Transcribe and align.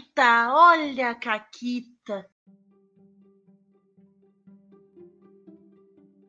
Caquita, 0.00 0.54
olha 0.54 1.10
a 1.10 1.14
Caquita. 1.14 2.26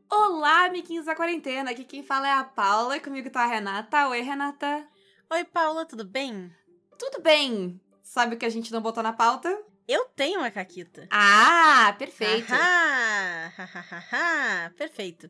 Olá, 0.10 0.65
amiguinhos 0.65 1.05
da 1.05 1.15
quarentena. 1.15 1.71
Aqui 1.71 1.86
quem 1.86 2.04
fala 2.04 2.28
é 2.28 2.34
a 2.34 2.44
Paula 2.44 2.97
e 2.97 2.99
comigo 2.99 3.29
tá 3.29 3.44
a 3.44 3.47
Renata. 3.47 4.10
Oi, 4.10 4.21
Renata. 4.21 4.86
Oi, 5.31 5.46
Paula, 5.46 5.86
tudo 5.86 6.04
bem? 6.04 6.54
Tudo 6.99 7.21
bem. 7.21 7.79
Sabe 8.03 8.35
o 8.35 8.38
que 8.38 8.46
a 8.46 8.49
gente 8.49 8.74
não 8.74 8.81
botou 8.81 9.02
na 9.02 9.13
pauta? 9.13 9.49
Eu 9.88 10.06
tenho 10.15 10.40
uma 10.40 10.51
caquita. 10.51 11.08
Ah, 11.10 11.96
perfeito. 11.97 12.53
Ahá, 12.53 13.47
hahaha, 13.56 14.69
perfeito. 14.72 15.29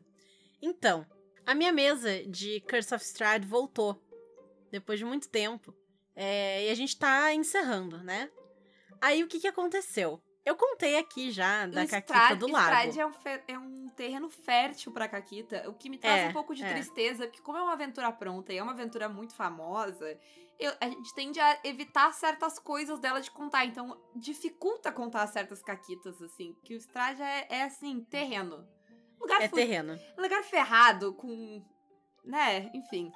Então, 0.60 1.06
a 1.46 1.54
minha 1.54 1.72
mesa 1.72 2.24
de 2.24 2.60
Curse 2.62 2.94
of 2.94 3.04
Strahd 3.04 3.46
voltou. 3.46 4.02
Depois 4.70 4.98
de 4.98 5.04
muito 5.04 5.28
tempo. 5.28 5.72
É, 6.14 6.66
e 6.66 6.70
a 6.70 6.74
gente 6.74 6.98
tá 6.98 7.32
encerrando, 7.34 7.98
né? 8.02 8.30
Aí 9.00 9.22
o 9.22 9.28
que 9.28 9.40
que 9.40 9.48
aconteceu? 9.48 10.20
Eu 10.44 10.56
contei 10.56 10.96
aqui 10.98 11.30
já 11.30 11.66
da 11.66 11.86
Caquita 11.86 12.34
do 12.34 12.48
Lago. 12.50 12.64
Strade 12.66 13.00
é 13.00 13.06
um, 13.06 13.12
é 13.46 13.58
um 13.58 13.88
terreno 13.90 14.28
fértil 14.28 14.92
pra 14.92 15.08
Caquita, 15.08 15.68
o 15.68 15.74
que 15.74 15.88
me 15.88 15.96
traz 15.98 16.22
É, 16.24 16.28
um 16.28 16.32
pouco 16.32 16.54
de 16.54 16.64
é. 16.64 16.72
tristeza, 16.72 17.26
porque 17.26 17.40
como 17.40 17.58
é 17.58 17.62
uma 17.62 17.72
aventura 17.74 18.10
pronta 18.12 18.52
e 18.52 18.58
é 18.58 18.62
uma 18.62 18.72
aventura 18.72 19.08
muito 19.08 19.34
famosa, 19.36 20.18
eu- 20.58 20.72
a 20.80 20.88
gente 20.88 21.14
tende 21.14 21.38
a 21.38 21.60
evitar 21.62 22.12
certas 22.12 22.58
coisas 22.58 22.98
dela 22.98 23.20
de 23.20 23.30
contar, 23.30 23.64
então 23.64 23.96
dificulta 24.16 24.90
contar 24.90 25.26
certas 25.28 25.62
Caquitas, 25.62 26.20
assim, 26.20 26.56
que 26.64 26.74
o 26.74 26.78
Strade 26.78 27.22
é, 27.22 27.46
é, 27.48 27.62
assim, 27.62 28.00
terreno. 28.04 28.66
Lugar, 29.20 29.40
É 29.42 29.46
terreno. 29.48 29.96
lugar 30.18 30.42
ferrado, 30.42 31.14
com... 31.14 31.64
né, 32.24 32.68
enfim. 32.74 33.12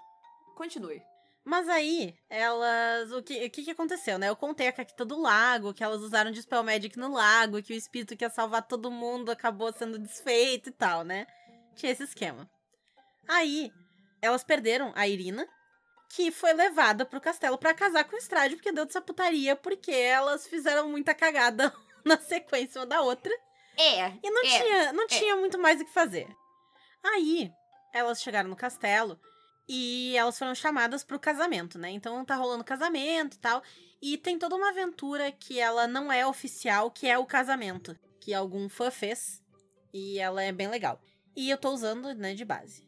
Continue. 0.55 1.03
Mas 1.47 1.69
aí, 1.69 2.13
elas. 2.29 3.13
O 3.13 3.23
que, 3.23 3.47
o 3.47 3.51
que 3.51 3.63
que 3.63 3.71
aconteceu, 3.71 4.19
né? 4.19 4.29
Eu 4.29 4.35
contei 4.35 4.67
a 4.67 4.73
Caquita 4.73 5.05
do 5.05 5.17
Lago, 5.17 5.73
que 5.73 5.85
elas 5.85 6.03
usaram 6.03 6.33
de 6.33 6.43
Spell 6.43 6.65
Magic 6.65 6.99
no 6.99 7.13
lago, 7.13 7.63
que 7.63 7.73
o 7.73 7.77
espírito 7.77 8.17
que 8.17 8.25
ia 8.25 8.29
salvar 8.31 8.67
todo 8.67 8.91
mundo 8.91 9.31
acabou 9.31 9.73
sendo 9.73 9.97
desfeito 9.97 10.71
e 10.71 10.73
tal, 10.73 11.05
né? 11.05 11.25
Tinha 11.77 11.93
esse 11.93 12.03
esquema. 12.03 12.51
Aí, 13.29 13.73
elas 14.21 14.43
perderam 14.43 14.93
a 14.97 15.07
Irina, 15.07 15.47
que 16.11 16.33
foi 16.33 16.53
levada 16.53 17.07
pro 17.07 17.21
castelo 17.21 17.57
pra 17.57 17.73
casar 17.73 18.03
com 18.03 18.17
o 18.17 18.19
Strade, 18.19 18.57
porque 18.57 18.73
deu 18.73 18.85
dessa 18.85 19.01
putaria, 19.01 19.55
porque 19.55 19.93
elas 19.93 20.49
fizeram 20.49 20.89
muita 20.89 21.15
cagada 21.15 21.73
na 22.05 22.19
sequência 22.19 22.81
uma 22.81 22.87
da 22.87 23.03
outra. 23.03 23.33
É, 23.79 24.01
E 24.21 24.31
não, 24.31 24.45
É, 24.45 24.59
tinha, 24.59 24.93
não 24.93 25.07
tinha 25.07 25.37
muito 25.37 25.61
mais 25.61 25.81
o 25.81 25.85
que 25.85 25.93
fazer. 25.93 26.27
Aí, 27.05 27.53
elas 27.95 28.21
chegaram 28.21 28.51
no 28.51 28.57
castelo 28.57 29.17
e 29.69 30.17
elas 30.17 30.39
foram 30.39 30.55
chamadas 30.55 31.03
pro 31.03 31.19
casamento, 31.19 31.79
né? 31.79 31.91
Então 31.91 32.25
tá 32.25 32.37
rolando 32.37 32.65
casamento 32.65 33.35
e 33.35 33.39
tal. 33.39 33.63
E 34.01 34.17
tem 34.17 34.39
toda 34.39 34.55
uma 34.55 34.71
aventura 34.71 35.33
que 35.33 35.59
ela 35.59 35.87
não 35.87 36.13
é 36.13 36.27
oficial, 36.27 36.91
que 36.91 37.09
é 37.09 37.19
o 37.19 37.27
casamento. 37.27 37.99
Que 38.21 38.33
algum 38.33 38.69
fã 38.69 38.91
fez. 38.91 39.43
E 39.93 40.19
ela 40.19 40.43
é 40.43 40.53
bem 40.53 40.69
legal. 40.69 41.01
E 41.35 41.51
eu 41.51 41.59
tô 41.59 41.71
usando, 41.71 42.15
né, 42.15 42.35
de 42.35 42.45
base. 42.45 42.87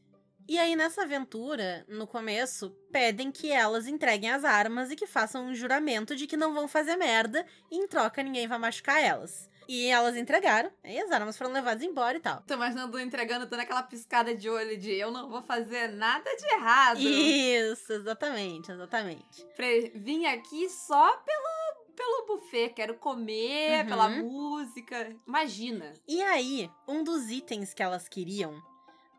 E 0.48 0.58
aí, 0.58 0.74
nessa 0.74 1.02
aventura, 1.02 1.84
no 1.86 2.06
começo, 2.06 2.70
pedem 2.90 3.30
que 3.30 3.52
elas 3.52 3.86
entreguem 3.86 4.30
as 4.30 4.44
armas 4.44 4.90
e 4.90 4.96
que 4.96 5.06
façam 5.06 5.46
um 5.46 5.54
juramento 5.54 6.16
de 6.16 6.26
que 6.26 6.38
não 6.38 6.54
vão 6.54 6.66
fazer 6.66 6.96
merda 6.96 7.44
e 7.70 7.76
em 7.76 7.86
troca 7.86 8.22
ninguém 8.22 8.48
vai 8.48 8.58
machucar 8.58 9.02
elas. 9.02 9.50
E 9.68 9.86
elas 9.88 10.16
entregaram, 10.16 10.72
e 10.82 10.98
as 10.98 11.10
armas 11.10 11.36
foram 11.36 11.52
levadas 11.52 11.82
embora 11.82 12.16
e 12.16 12.20
tal. 12.20 12.42
tô 12.46 12.54
imaginando 12.54 12.98
entregando 12.98 13.46
toda 13.46 13.60
aquela 13.62 13.82
piscada 13.82 14.34
de 14.34 14.48
olho 14.48 14.78
de 14.78 14.90
eu 14.92 15.10
não 15.10 15.28
vou 15.28 15.42
fazer 15.42 15.88
nada 15.88 16.34
de 16.36 16.46
errado. 16.54 17.00
Isso, 17.00 17.92
exatamente, 17.92 18.72
exatamente. 18.72 19.44
Pre- 19.54 19.92
Vim 19.94 20.24
aqui 20.24 20.70
só 20.70 21.18
pelo, 21.18 21.86
pelo 21.94 22.26
buffet, 22.26 22.70
quero 22.70 22.94
comer, 22.94 23.82
Uhum. 23.82 23.88
pela 23.88 24.08
música. 24.08 25.14
Imagina. 25.26 25.92
E 26.08 26.22
aí, 26.22 26.70
um 26.86 27.04
dos 27.04 27.30
itens 27.30 27.74
que 27.74 27.82
elas 27.82 28.08
queriam 28.08 28.62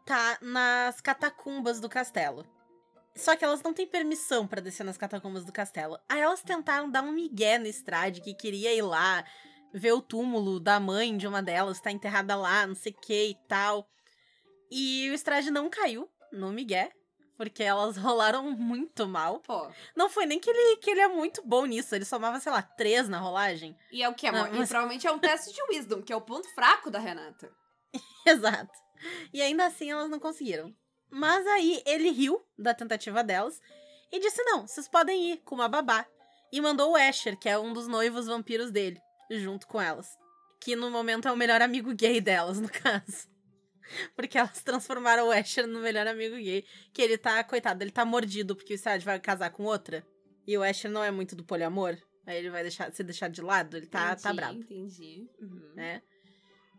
tá 0.04 0.40
nas 0.42 1.00
catacumbas 1.00 1.80
do 1.80 1.88
castelo. 1.88 2.44
Só 3.16 3.36
que 3.36 3.44
elas 3.46 3.62
não 3.62 3.74
têm 3.74 3.86
permissão 3.86 4.48
pra 4.48 4.62
descer 4.62 4.84
nas 4.84 4.98
catacumbas 4.98 5.44
do 5.46 5.52
castelo. 5.52 6.00
Aí 6.08 6.20
elas 6.22 6.42
tentaram 6.42 6.90
dar 6.90 7.04
um 7.04 7.12
migué 7.12 7.60
no 7.60 7.68
Strade, 7.68 8.22
que 8.22 8.34
queria 8.34 8.74
ir 8.74 8.82
lá 8.82 9.24
ver 9.74 9.94
o 9.94 10.02
túmulo 10.02 10.60
da 10.60 10.80
mãe 10.80 11.16
de 11.18 11.28
uma 11.28 11.42
delas, 11.42 11.80
tá 11.82 11.92
enterrada 11.92 12.36
lá, 12.36 12.66
não 12.66 12.76
sei 12.76 12.92
o 12.92 13.00
que 13.00 13.30
e 13.30 13.36
tal. 13.48 13.88
E 14.72 15.10
o 15.10 15.14
Strade 15.14 15.52
não 15.52 15.70
caiu 15.70 16.10
no 16.32 16.52
migué, 16.52 16.92
porque 17.38 17.64
elas 17.64 17.96
rolaram 17.98 18.52
muito 18.52 19.08
mal. 19.08 19.40
Pô. 19.40 19.72
Não 19.96 20.10
foi 20.10 20.26
nem 20.26 20.40
que 20.40 20.50
ele, 20.50 20.78
que 20.78 20.90
ele 20.92 21.02
é 21.02 21.08
muito 21.08 21.42
bom 21.46 21.66
nisso, 21.66 21.96
ele 21.96 22.06
somava, 22.06 22.40
sei 22.40 22.52
lá, 22.52 22.62
três 22.62 23.08
na 23.10 23.20
rolagem. 23.20 23.76
E 23.92 24.04
é 24.04 24.10
o 24.10 24.14
que, 24.14 24.28
amor? 24.28 24.48
E 24.54 24.58
mas- 24.58 24.70
provavelmente 24.70 25.08
é 25.08 25.12
um 25.12 25.20
teste 25.20 25.54
de 25.54 25.62
wisdom, 25.70 26.02
que 26.02 26.14
é 26.14 26.16
o 26.16 26.22
ponto 26.22 26.48
fraco 26.54 26.90
da 26.92 27.00
Renata. 27.00 27.52
Exato. 28.26 28.72
E 29.34 29.42
ainda 29.42 29.66
assim 29.66 29.90
elas 29.90 30.10
não 30.10 30.20
conseguiram. 30.20 30.74
Mas 31.10 31.48
aí 31.48 31.82
ele 31.86 32.12
riu 32.12 32.40
da 32.58 32.74
tentativa 32.74 33.24
delas 33.24 33.60
e 34.12 34.20
disse: 34.20 34.44
não, 34.44 34.68
vocês 34.68 34.88
podem 34.88 35.32
ir 35.32 35.38
com 35.38 35.56
uma 35.56 35.68
babá. 35.68 36.06
E 36.52 36.60
mandou 36.62 36.92
o 36.92 36.96
Asher, 36.96 37.38
que 37.38 37.48
é 37.48 37.58
um 37.58 37.74
dos 37.74 37.88
noivos 37.88 38.26
vampiros 38.28 38.72
dele, 38.72 39.00
junto 39.30 39.68
com 39.68 39.82
elas. 39.82 40.18
Que 40.60 40.76
no 40.76 40.90
momento 40.90 41.28
é 41.28 41.32
o 41.32 41.38
melhor 41.38 41.62
amigo 41.62 41.94
gay 41.94 42.20
delas, 42.20 42.60
no 42.60 42.70
caso. 42.70 43.28
Porque 44.16 44.38
elas 44.38 44.62
transformaram 44.62 45.28
o 45.28 45.32
Asher 45.32 45.68
no 45.68 45.80
melhor 45.80 46.08
amigo 46.08 46.36
gay. 46.36 46.66
Que 46.94 47.02
ele 47.02 47.18
tá, 47.18 47.44
coitado, 47.44 47.84
ele 47.84 47.92
tá 47.92 48.06
mordido 48.06 48.56
porque 48.56 48.74
o 48.74 48.76
Strade 48.76 49.06
vai 49.06 49.20
casar 49.20 49.50
com 49.52 49.64
outra. 49.64 50.06
E 50.46 50.58
o 50.58 50.64
Asher 50.64 50.92
não 50.92 51.04
é 51.04 51.12
muito 51.12 51.36
do 51.36 51.44
poliamor. 51.44 51.98
Aí 52.26 52.38
ele 52.38 52.50
vai 52.50 52.62
deixar, 52.62 52.92
se 52.92 53.04
deixar 53.04 53.30
de 53.30 53.42
lado, 53.42 53.76
ele 53.76 53.88
tá, 53.88 54.16
tá 54.16 54.30
entendi, 54.30 54.36
bravo 54.36 54.60
Entendi. 54.60 55.28
Uhum. 55.42 55.74
né? 55.76 56.02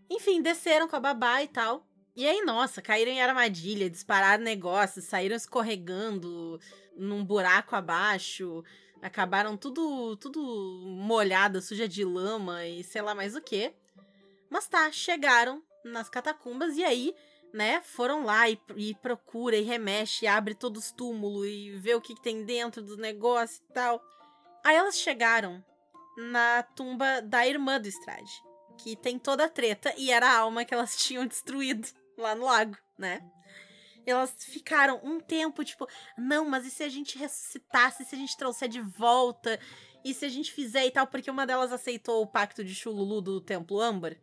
Enfim, 0.09 0.41
desceram 0.43 0.87
com 0.87 0.97
a 0.97 1.01
babá 1.01 1.43
e 1.43 1.49
tal. 1.49 1.87
E 2.15 2.27
aí, 2.27 2.43
nossa, 2.45 2.83
caíram 2.83 3.13
em 3.13 3.23
armadilha, 3.23 3.89
dispararam 3.89 4.45
negócios, 4.45 5.05
saíram 5.05 5.37
escorregando 5.37 6.61
num 6.97 7.25
buraco 7.25 7.75
abaixo, 7.75 8.63
acabaram 9.03 9.57
tudo 9.57 10.17
tudo 10.17 10.41
molhada, 10.87 11.61
suja 11.61 11.89
de 11.89 12.05
lama 12.05 12.65
e 12.67 12.83
sei 12.85 13.03
lá 13.03 13.15
mais 13.15 13.35
o 13.37 13.41
que. 13.41 13.73
Mas 14.49 14.67
tá, 14.67 14.91
chegaram 14.91 15.63
nas 15.85 16.09
catacumbas 16.09 16.77
e 16.77 16.85
aí, 16.85 17.15
né, 17.53 17.81
foram 17.83 18.25
lá 18.25 18.49
e, 18.49 18.61
e 18.77 18.95
procura 18.97 19.57
e 19.57 19.63
remexe, 19.63 20.25
e 20.25 20.29
abre 20.29 20.55
todos 20.55 20.87
os 20.87 20.93
túmulos 20.93 21.47
e 21.47 21.71
vê 21.77 21.95
o 21.95 22.01
que, 22.01 22.15
que 22.15 22.23
tem 22.23 22.45
dentro 22.45 22.83
dos 22.83 22.97
negócios 22.97 23.61
e 23.61 23.73
tal. 23.73 24.03
Aí 24.65 24.77
elas 24.77 24.99
chegaram 24.99 25.65
na 26.17 26.63
tumba 26.63 27.23
da 27.23 27.47
irmã 27.47 27.81
do 27.81 27.89
Strade 27.89 28.51
que 28.83 28.97
tem 28.97 29.19
toda 29.19 29.45
a 29.45 29.49
treta 29.49 29.93
e 29.97 30.11
era 30.11 30.29
a 30.29 30.39
alma 30.39 30.65
que 30.65 30.75
elas 30.75 30.97
tinham 31.03 31.27
destruído 31.27 31.89
lá 32.17 32.35
no 32.35 32.45
lago, 32.45 32.77
né? 32.99 33.21
Elas 34.11 34.35
ficaram 34.45 35.01
um 35.03 35.21
tempo 35.21 35.65
tipo, 35.65 35.87
não, 36.19 36.45
mas 36.49 36.67
e 36.67 36.71
se 36.71 36.83
a 36.83 36.89
gente 36.89 37.17
ressuscitasse, 37.19 38.03
e 38.03 38.07
se 38.07 38.15
a 38.15 38.19
gente 38.19 38.37
trouxer 38.37 38.69
de 38.69 38.81
volta, 38.81 39.59
e 40.05 40.13
se 40.15 40.25
a 40.25 40.29
gente 40.29 40.53
fizer 40.53 40.87
e 40.87 40.91
tal, 40.91 41.07
porque 41.07 41.31
uma 41.31 41.47
delas 41.47 41.73
aceitou 41.73 42.23
o 42.23 42.27
pacto 42.27 42.65
de 42.65 42.75
Chululu 42.75 43.21
do 43.21 43.41
Templo 43.41 43.81
Âmbar, 43.81 44.17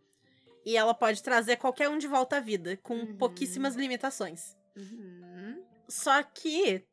e 0.65 0.75
ela 0.75 0.93
pode 0.93 1.23
trazer 1.23 1.55
qualquer 1.57 1.87
um 1.89 1.97
de 1.97 2.07
volta 2.07 2.37
à 2.37 2.39
vida, 2.39 2.75
com 2.77 2.95
Uhum. 2.95 3.17
pouquíssimas 3.17 3.75
limitações. 3.75 4.55
Uhum. 4.75 5.63
Só 5.87 6.21
que 6.23 6.83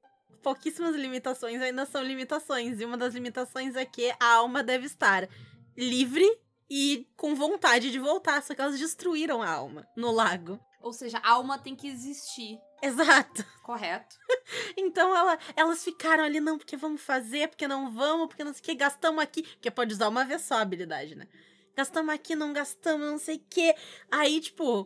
pouquíssimas 0.43 0.94
limitações 0.94 1.61
ainda 1.61 1.84
são 1.87 2.03
limitações, 2.03 2.81
e 2.81 2.84
uma 2.84 2.97
das 2.97 3.15
limitações 3.15 3.75
é 3.75 3.84
que 3.84 4.15
a 4.21 4.34
alma 4.34 4.62
deve 4.62 4.87
estar 4.87 5.28
livre 5.76 6.25
e 6.71 7.06
com 7.16 7.34
vontade 7.34 7.91
de 7.91 7.99
voltar, 7.99 8.43
só 8.43 8.55
que 8.55 8.61
elas 8.61 8.78
destruíram 8.78 9.43
a 9.43 9.50
alma 9.50 9.87
no 9.97 10.11
lago. 10.11 10.59
Ou 10.81 10.93
seja, 10.93 11.19
a 11.19 11.31
alma 11.32 11.59
tem 11.59 11.75
que 11.75 11.88
existir, 11.88 12.59
Exato. 12.87 13.45
correto? 13.62 14.17
Então 14.77 15.17
ela, 15.17 15.39
elas 15.56 15.83
ficaram 15.83 16.22
ali, 16.22 16.41
não, 16.41 16.59
porque 16.59 16.77
vamos 16.77 17.00
fazer, 17.00 17.49
porque 17.49 17.67
não 17.67 17.91
vamos, 17.91 18.27
porque 18.27 18.45
não 18.45 18.53
sei 18.53 18.61
o 18.61 18.65
que, 18.65 18.75
gastamos 18.75 19.22
aqui. 19.22 19.43
Porque 19.43 19.70
pode 19.70 19.94
usar 19.94 20.09
uma 20.09 20.25
vez 20.25 20.43
só 20.43 20.56
a 20.56 20.61
habilidade, 20.61 21.14
né? 21.14 21.26
Gastamos 21.75 22.14
aqui, 22.14 22.37
não 22.37 22.53
gastamos, 22.53 23.11
não 23.11 23.19
sei 23.19 23.37
o 23.37 23.43
que. 23.49 23.75
Aí, 24.11 24.41
tipo, 24.41 24.85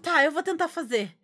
tá, 0.00 0.24
eu 0.24 0.30
vou 0.30 0.42
tentar 0.42 0.68
fazer. 0.68 1.16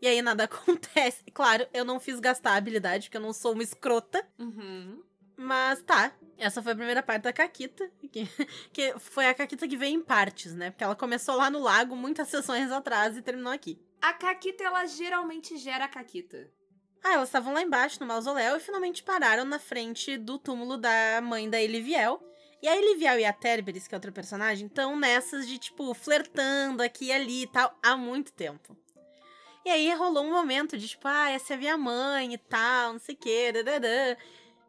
E 0.00 0.06
aí 0.06 0.20
nada 0.20 0.44
acontece. 0.44 1.24
Claro, 1.32 1.66
eu 1.72 1.84
não 1.84 1.98
fiz 1.98 2.20
gastar 2.20 2.52
a 2.52 2.56
habilidade, 2.56 3.06
porque 3.06 3.16
eu 3.16 3.22
não 3.22 3.32
sou 3.32 3.52
uma 3.52 3.62
escrota. 3.62 4.24
Uhum. 4.38 5.02
Mas 5.36 5.82
tá, 5.82 6.12
essa 6.36 6.62
foi 6.62 6.72
a 6.72 6.76
primeira 6.76 7.02
parte 7.02 7.22
da 7.22 7.32
Caquita, 7.32 7.90
que, 8.12 8.28
que 8.72 8.94
foi 8.98 9.26
a 9.26 9.34
Caquita 9.34 9.66
que 9.66 9.76
veio 9.76 9.94
em 9.94 10.02
partes, 10.02 10.54
né? 10.54 10.70
Porque 10.70 10.84
ela 10.84 10.94
começou 10.94 11.36
lá 11.36 11.48
no 11.48 11.60
lago 11.60 11.96
muitas 11.96 12.28
sessões 12.28 12.70
atrás 12.70 13.16
e 13.16 13.22
terminou 13.22 13.52
aqui. 13.52 13.80
A 14.02 14.12
Caquita, 14.12 14.64
ela 14.64 14.84
geralmente 14.84 15.56
gera 15.56 15.84
a 15.84 15.88
Caquita. 15.88 16.50
Ah, 17.04 17.14
elas 17.14 17.28
estavam 17.28 17.54
lá 17.54 17.62
embaixo 17.62 18.00
no 18.00 18.06
mausoléu 18.06 18.56
e 18.56 18.60
finalmente 18.60 19.00
pararam 19.00 19.44
na 19.44 19.60
frente 19.60 20.18
do 20.18 20.38
túmulo 20.38 20.76
da 20.76 21.20
mãe 21.22 21.48
da 21.48 21.62
Eliviel. 21.62 22.20
E 22.60 22.66
a 22.66 22.76
Eliviel 22.76 23.20
e 23.20 23.24
a 23.24 23.32
Terberis, 23.32 23.86
que 23.86 23.94
é 23.94 23.96
outra 23.96 24.10
personagem, 24.10 24.66
estão 24.66 24.96
nessas 24.96 25.46
de, 25.46 25.56
tipo, 25.56 25.94
flertando 25.94 26.82
aqui 26.82 27.06
e 27.06 27.12
ali 27.12 27.42
e 27.42 27.46
tal, 27.46 27.78
há 27.80 27.96
muito 27.96 28.32
tempo. 28.32 28.76
E 29.64 29.70
aí 29.70 29.94
rolou 29.94 30.24
um 30.24 30.32
momento 30.32 30.76
de, 30.76 30.88
tipo, 30.88 31.06
ah, 31.06 31.30
essa 31.30 31.54
é 31.54 31.56
minha 31.56 31.78
mãe 31.78 32.34
e 32.34 32.38
tal, 32.38 32.94
não 32.94 33.00
sei 33.00 33.14
o 33.14 33.18
quê, 33.18 33.52
dadadã. 33.52 34.16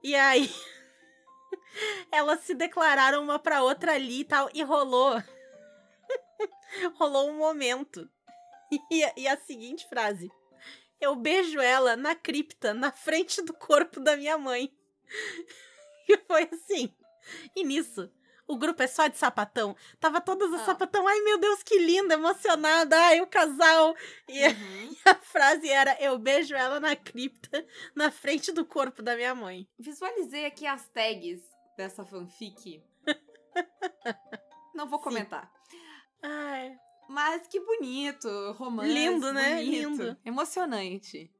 E 0.03 0.15
aí. 0.15 0.47
elas 2.11 2.41
se 2.41 2.53
declararam 2.53 3.23
uma 3.23 3.39
pra 3.39 3.63
outra 3.63 3.93
ali 3.93 4.21
e 4.21 4.25
tal, 4.25 4.47
e 4.53 4.61
rolou. 4.61 5.21
rolou 6.95 7.31
um 7.31 7.37
momento. 7.37 8.07
E, 8.91 9.03
a- 9.03 9.13
e 9.17 9.27
a 9.27 9.37
seguinte 9.37 9.87
frase: 9.89 10.31
Eu 10.99 11.15
beijo 11.15 11.59
ela 11.59 11.95
na 11.95 12.15
cripta, 12.15 12.73
na 12.73 12.91
frente 12.91 13.41
do 13.41 13.53
corpo 13.53 13.99
da 13.99 14.15
minha 14.17 14.37
mãe. 14.37 14.71
E 16.09 16.17
foi 16.27 16.49
assim. 16.51 16.93
E 17.55 17.63
nisso, 17.63 18.11
o 18.45 18.57
grupo 18.57 18.83
é 18.83 18.87
só 18.87 19.07
de 19.07 19.17
sapatão. 19.17 19.73
Tava 20.01 20.19
todas 20.19 20.51
as 20.53 20.61
Ah. 20.61 20.65
sapatão. 20.65 21.07
Ai, 21.07 21.21
meu 21.21 21.37
Deus, 21.37 21.63
que 21.63 21.79
linda, 21.79 22.15
emocionada. 22.15 22.99
Ai, 22.99 23.21
o 23.21 23.27
casal. 23.27 23.95
E 24.27 24.43
Uhum. 24.47 24.95
a 25.05 25.15
frase 25.15 25.69
era: 25.69 25.95
Eu 26.01 26.17
beijo 26.19 26.53
ela 26.53 26.77
na 26.81 26.93
cripta, 26.93 27.65
na 27.95 28.11
frente 28.11 28.51
do 28.51 28.65
corpo 28.65 29.01
da 29.01 29.15
minha 29.15 29.33
mãe. 29.33 29.65
Visualizei 29.79 30.45
aqui 30.45 30.67
as 30.67 30.85
tags 30.89 31.41
dessa 31.77 32.03
fanfic. 32.03 32.83
Não 34.75 34.87
vou 34.89 34.99
Sim. 34.99 35.03
comentar. 35.05 35.49
Ai. 36.21 36.75
Mas 37.07 37.47
que 37.47 37.59
bonito, 37.59 38.27
romântico. 38.53 38.93
Lindo, 38.93 39.33
né? 39.33 39.55
bonito, 39.55 39.89
Lindo. 39.89 40.17
Emocionante. 40.25 41.31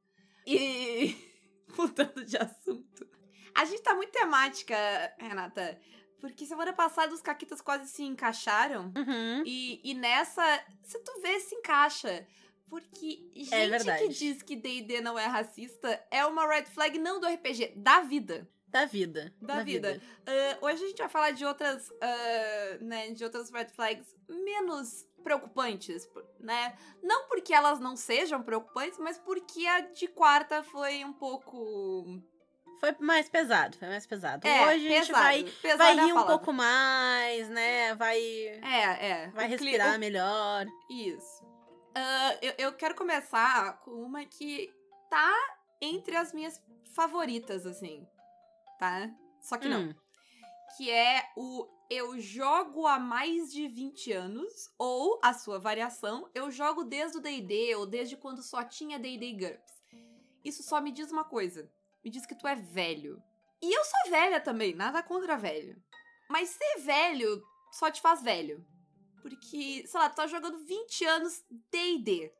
E 0.46 1.16
mudando 1.76 2.24
de 2.24 2.36
assunto. 2.36 3.08
A 3.54 3.64
gente 3.64 3.82
tá 3.82 3.94
muito 3.94 4.10
temática, 4.10 4.76
Renata. 5.18 5.78
Porque 6.20 6.46
semana 6.46 6.72
passada 6.72 7.12
os 7.12 7.20
caquitas 7.20 7.60
quase 7.60 7.88
se 7.90 8.02
encaixaram. 8.02 8.92
Uhum. 8.96 9.42
E, 9.44 9.80
e 9.84 9.94
nessa, 9.94 10.42
se 10.82 10.98
tu 11.00 11.20
vê, 11.20 11.38
se 11.38 11.54
encaixa. 11.54 12.26
Porque 12.68 13.30
gente 13.34 13.54
É 13.54 13.98
que 13.98 14.08
diz 14.08 14.42
que 14.42 14.56
D&D 14.56 15.00
não 15.00 15.18
é 15.18 15.26
racista 15.26 16.02
é 16.10 16.24
uma 16.24 16.48
red 16.48 16.64
flag 16.64 16.98
não 16.98 17.20
do 17.20 17.26
RPG, 17.26 17.74
da 17.76 18.00
vida. 18.00 18.48
Da 18.66 18.86
vida. 18.86 19.32
Da 19.40 19.62
vida. 19.62 20.02
Ah, 20.26 20.58
hoje 20.62 20.82
a 20.82 20.88
gente 20.88 20.98
vai 20.98 21.08
falar 21.08 21.30
de 21.30 21.44
outras, 21.44 21.92
ah, 22.00 22.78
né, 22.80 23.10
de 23.10 23.22
outras 23.22 23.48
red 23.50 23.68
flags 23.68 24.16
menos 24.28 25.06
preocupantes, 25.24 26.08
né? 26.38 26.76
Não 27.02 27.26
porque 27.26 27.52
elas 27.52 27.80
não 27.80 27.96
sejam 27.96 28.42
preocupantes, 28.42 28.98
mas 28.98 29.18
porque 29.18 29.66
a 29.66 29.80
de 29.80 30.06
quarta 30.06 30.62
foi 30.62 31.04
um 31.04 31.12
pouco... 31.12 32.22
Foi 32.78 32.94
mais 33.00 33.28
pesado, 33.28 33.76
foi 33.78 33.88
mais 33.88 34.06
pesado. 34.06 34.46
É, 34.46 34.66
Hoje 34.66 34.86
a 34.88 34.90
gente 34.90 35.06
pesado, 35.06 35.24
vai, 35.24 35.44
pesado 35.62 35.78
vai 35.78 35.98
é 35.98 36.04
rir 36.04 36.12
um 36.12 36.24
pouco 36.26 36.52
mais, 36.52 37.48
né? 37.48 37.94
Vai, 37.94 38.18
É, 38.20 39.06
é. 39.08 39.30
vai 39.30 39.46
cli- 39.46 39.56
respirar 39.56 39.96
o 39.96 39.98
melhor. 39.98 40.66
Isso. 40.90 41.42
Ah, 41.94 42.36
eu, 42.42 42.52
eu 42.58 42.72
quero 42.74 42.94
começar 42.94 43.78
com 43.80 43.90
uma 43.92 44.24
que 44.26 44.70
tá 45.08 45.32
entre 45.80 46.16
as 46.16 46.32
minhas 46.32 46.60
favoritas, 46.94 47.64
assim. 47.64 48.06
Tá? 48.78 49.08
Só 49.40 49.56
que 49.56 49.68
não. 49.68 49.82
Hum, 49.84 49.94
Que 50.76 50.90
é 50.90 51.24
o 51.36 51.66
eu 51.90 52.18
jogo 52.18 52.86
há 52.86 52.98
mais 52.98 53.52
de 53.52 53.68
20 53.68 54.12
anos, 54.12 54.70
ou 54.78 55.20
a 55.22 55.32
sua 55.32 55.58
variação, 55.58 56.28
eu 56.34 56.50
jogo 56.50 56.84
desde 56.84 57.18
o 57.18 57.20
D&D, 57.20 57.74
ou 57.76 57.86
desde 57.86 58.16
quando 58.16 58.42
só 58.42 58.64
tinha 58.64 58.98
D&D 58.98 59.32
GURPS. 59.34 59.72
Isso 60.44 60.62
só 60.62 60.80
me 60.80 60.92
diz 60.92 61.10
uma 61.10 61.24
coisa. 61.24 61.70
Me 62.04 62.10
diz 62.10 62.26
que 62.26 62.34
tu 62.34 62.46
é 62.46 62.54
velho. 62.54 63.22
E 63.62 63.72
eu 63.72 63.84
sou 63.84 64.10
velha 64.10 64.40
também, 64.40 64.74
nada 64.74 65.02
contra 65.02 65.38
velho. 65.38 65.82
Mas 66.28 66.50
ser 66.50 66.80
velho 66.80 67.42
só 67.72 67.90
te 67.90 68.00
faz 68.00 68.22
velho. 68.22 68.64
Porque, 69.22 69.86
sei 69.86 70.00
lá, 70.00 70.10
tu 70.10 70.16
tá 70.16 70.26
jogando 70.26 70.64
20 70.64 71.04
anos 71.06 71.42
D&D. 71.70 72.30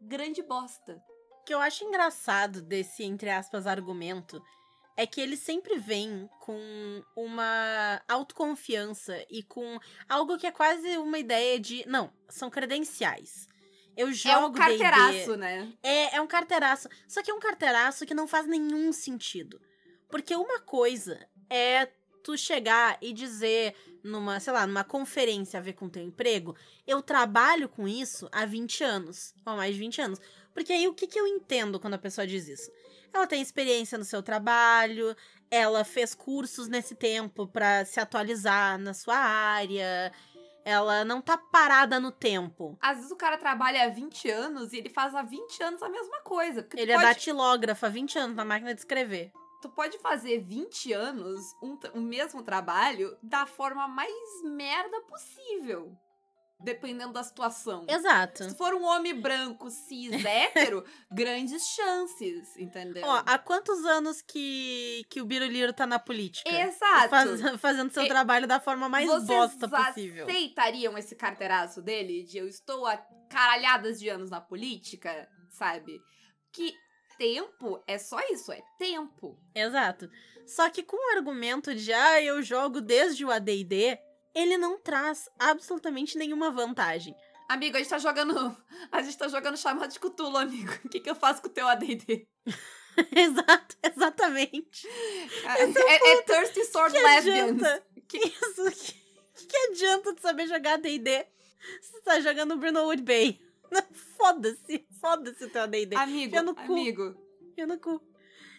Grande 0.00 0.42
bosta. 0.42 1.02
O 1.40 1.44
que 1.44 1.52
eu 1.52 1.60
acho 1.60 1.84
engraçado 1.84 2.62
desse, 2.62 3.02
entre 3.02 3.30
aspas, 3.30 3.66
argumento 3.66 4.40
é 4.98 5.06
que 5.06 5.20
ele 5.20 5.36
sempre 5.36 5.78
vem 5.78 6.28
com 6.40 6.60
uma 7.14 8.02
autoconfiança 8.08 9.16
e 9.30 9.44
com 9.44 9.78
algo 10.08 10.36
que 10.36 10.44
é 10.44 10.50
quase 10.50 10.98
uma 10.98 11.20
ideia 11.20 11.60
de. 11.60 11.84
Não, 11.86 12.12
são 12.28 12.50
credenciais. 12.50 13.48
Eu 13.96 14.08
é 14.08 14.10
um 14.10 14.12
jogo 14.12 14.56
carteiraço, 14.56 15.36
né? 15.36 15.72
É, 15.84 16.16
é 16.16 16.20
um 16.20 16.26
carteiraço. 16.26 16.88
Só 17.06 17.22
que 17.22 17.30
é 17.30 17.34
um 17.34 17.38
carteiraço 17.38 18.04
que 18.04 18.12
não 18.12 18.26
faz 18.26 18.48
nenhum 18.48 18.92
sentido. 18.92 19.60
Porque 20.08 20.34
uma 20.34 20.58
coisa 20.58 21.24
é 21.48 21.86
tu 22.24 22.36
chegar 22.36 22.98
e 23.00 23.12
dizer 23.12 23.76
numa, 24.02 24.40
sei 24.40 24.52
lá, 24.52 24.66
numa 24.66 24.82
conferência 24.82 25.60
a 25.60 25.62
ver 25.62 25.74
com 25.74 25.88
teu 25.88 26.02
emprego, 26.02 26.56
eu 26.84 27.00
trabalho 27.00 27.68
com 27.68 27.86
isso 27.86 28.28
há 28.32 28.44
20 28.44 28.82
anos, 28.82 29.32
ou 29.46 29.54
mais 29.54 29.74
de 29.74 29.78
20 29.78 30.00
anos. 30.00 30.20
Porque 30.52 30.72
aí 30.72 30.88
o 30.88 30.94
que, 30.94 31.06
que 31.06 31.20
eu 31.20 31.26
entendo 31.26 31.78
quando 31.78 31.94
a 31.94 31.98
pessoa 31.98 32.26
diz 32.26 32.48
isso? 32.48 32.68
Ela 33.12 33.26
tem 33.26 33.40
experiência 33.40 33.98
no 33.98 34.04
seu 34.04 34.22
trabalho, 34.22 35.16
ela 35.50 35.84
fez 35.84 36.14
cursos 36.14 36.68
nesse 36.68 36.94
tempo 36.94 37.46
pra 37.46 37.84
se 37.84 37.98
atualizar 38.00 38.78
na 38.78 38.92
sua 38.94 39.16
área, 39.16 40.12
ela 40.64 41.04
não 41.04 41.22
tá 41.22 41.38
parada 41.38 41.98
no 41.98 42.12
tempo. 42.12 42.76
Às 42.80 42.96
vezes 42.98 43.10
o 43.10 43.16
cara 43.16 43.38
trabalha 43.38 43.84
há 43.84 43.88
20 43.88 44.30
anos 44.30 44.72
e 44.72 44.76
ele 44.76 44.90
faz 44.90 45.14
há 45.14 45.22
20 45.22 45.62
anos 45.62 45.82
a 45.82 45.88
mesma 45.88 46.20
coisa. 46.20 46.66
Ele 46.76 46.92
é 46.92 46.94
pode, 46.94 47.06
datilógrafo 47.06 47.86
há 47.86 47.88
20 47.88 48.18
anos 48.18 48.36
na 48.36 48.44
máquina 48.44 48.74
de 48.74 48.80
escrever. 48.80 49.32
tu 49.62 49.68
pode 49.70 49.98
fazer 49.98 50.38
20 50.40 50.92
anos 50.92 51.40
um, 51.62 51.78
o 51.94 52.00
mesmo 52.00 52.42
trabalho 52.42 53.16
da 53.22 53.46
forma 53.46 53.88
mais 53.88 54.12
merda 54.44 55.00
possível. 55.02 55.96
Dependendo 56.60 57.12
da 57.12 57.22
situação. 57.22 57.86
Exato. 57.88 58.44
Se 58.50 58.56
for 58.56 58.74
um 58.74 58.84
homem 58.84 59.14
branco, 59.20 59.70
cis, 59.70 60.10
hétero, 60.26 60.84
grandes 61.10 61.62
chances, 61.68 62.56
entendeu? 62.56 63.04
Ó, 63.06 63.22
há 63.24 63.38
quantos 63.38 63.84
anos 63.84 64.20
que, 64.20 65.04
que 65.08 65.20
o 65.20 65.24
Biruliro 65.24 65.72
tá 65.72 65.86
na 65.86 65.98
política? 66.00 66.50
Exato. 66.50 67.08
Faz- 67.10 67.40
fazendo 67.60 67.92
seu 67.92 68.02
E- 68.02 68.08
trabalho 68.08 68.46
da 68.48 68.58
forma 68.58 68.88
mais 68.88 69.06
bosta 69.24 69.68
possível. 69.68 70.26
aceitariam 70.26 70.98
esse 70.98 71.14
carteiraço 71.14 71.80
dele 71.80 72.24
de 72.24 72.38
eu 72.38 72.48
estou 72.48 72.86
há 72.86 72.96
caralhadas 73.30 74.00
de 74.00 74.08
anos 74.08 74.28
na 74.30 74.40
política, 74.40 75.28
sabe? 75.50 76.00
Que 76.52 76.72
tempo 77.16 77.80
é 77.86 77.98
só 77.98 78.18
isso, 78.30 78.50
é 78.50 78.60
tempo. 78.78 79.38
Exato. 79.54 80.08
Só 80.46 80.68
que 80.70 80.82
com 80.82 80.96
o 80.96 81.16
argumento 81.16 81.74
de, 81.74 81.92
ah, 81.92 82.22
eu 82.22 82.42
jogo 82.42 82.80
desde 82.80 83.24
o 83.24 83.30
AD&D, 83.30 83.98
ele 84.38 84.56
não 84.56 84.78
traz 84.78 85.28
absolutamente 85.38 86.16
nenhuma 86.16 86.50
vantagem. 86.50 87.14
Amigo, 87.48 87.76
a 87.76 87.80
gente 87.80 87.88
tá 87.88 87.98
jogando. 87.98 88.56
A 88.92 89.02
gente 89.02 89.16
tá 89.16 89.26
jogando 89.26 89.56
chamado 89.56 89.90
de 89.90 89.98
Cthulhu, 89.98 90.36
amigo. 90.36 90.70
O 90.84 90.88
que, 90.88 91.00
que 91.00 91.10
eu 91.10 91.14
faço 91.14 91.40
com 91.42 91.48
o 91.48 91.50
teu 91.50 91.66
ADD? 91.66 92.26
Exato, 93.14 93.76
exatamente. 93.82 94.88
É, 95.44 95.62
é 95.62 96.22
Thirsty 96.22 96.64
Sword 96.64 96.94
Que 96.96 97.00
Lesbians. 97.00 97.62
Que 98.08 98.18
isso? 98.18 98.64
Que, 99.36 99.46
que 99.46 99.56
adianta 99.56 100.14
de 100.14 100.20
saber 100.20 100.48
jogar 100.48 100.74
AD&D 100.74 101.26
se 101.80 101.92
você 101.92 102.00
tá 102.02 102.20
jogando 102.20 102.56
Brunelwood 102.56 103.02
Bay? 103.02 103.40
Foda-se, 104.16 104.84
foda-se 105.00 105.44
o 105.44 105.50
teu 105.50 105.62
AD&D. 105.62 105.94
Amigo, 105.94 106.26
Enfia 106.26 106.42
no 106.42 106.54
cu. 106.56 106.72
amigo. 106.72 107.16
Enfia 107.40 107.66
no 107.68 107.78
cu. 107.78 108.02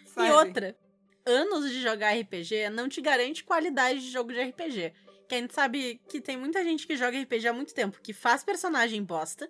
sabe? 0.05 0.29
E 0.29 0.31
outra, 0.31 0.77
anos 1.25 1.69
de 1.69 1.81
jogar 1.81 2.17
RPG 2.17 2.69
não 2.71 2.87
te 2.87 3.01
garante 3.01 3.43
qualidade 3.43 3.99
de 3.99 4.09
jogo 4.09 4.31
de 4.31 4.41
RPG. 4.41 4.93
Que 5.29 5.35
a 5.35 5.37
gente 5.37 5.53
sabe 5.53 6.01
que 6.09 6.19
tem 6.19 6.35
muita 6.35 6.63
gente 6.63 6.87
que 6.87 6.97
joga 6.97 7.21
RPG 7.21 7.47
há 7.47 7.53
muito 7.53 7.71
tempo, 7.71 8.01
que 8.01 8.13
faz 8.13 8.43
personagem 8.43 9.03
bosta, 9.03 9.49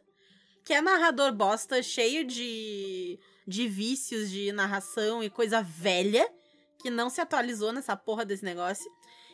que 0.66 0.74
é 0.74 0.82
narrador 0.82 1.32
bosta, 1.32 1.82
cheio 1.82 2.26
de, 2.26 3.18
de 3.48 3.66
vícios 3.66 4.30
de 4.30 4.52
narração 4.52 5.24
e 5.24 5.30
coisa 5.30 5.62
velha, 5.62 6.30
que 6.82 6.90
não 6.90 7.10
se 7.10 7.22
atualizou 7.22 7.72
nessa 7.72 7.96
porra 7.96 8.26
desse 8.26 8.44
negócio. 8.44 8.92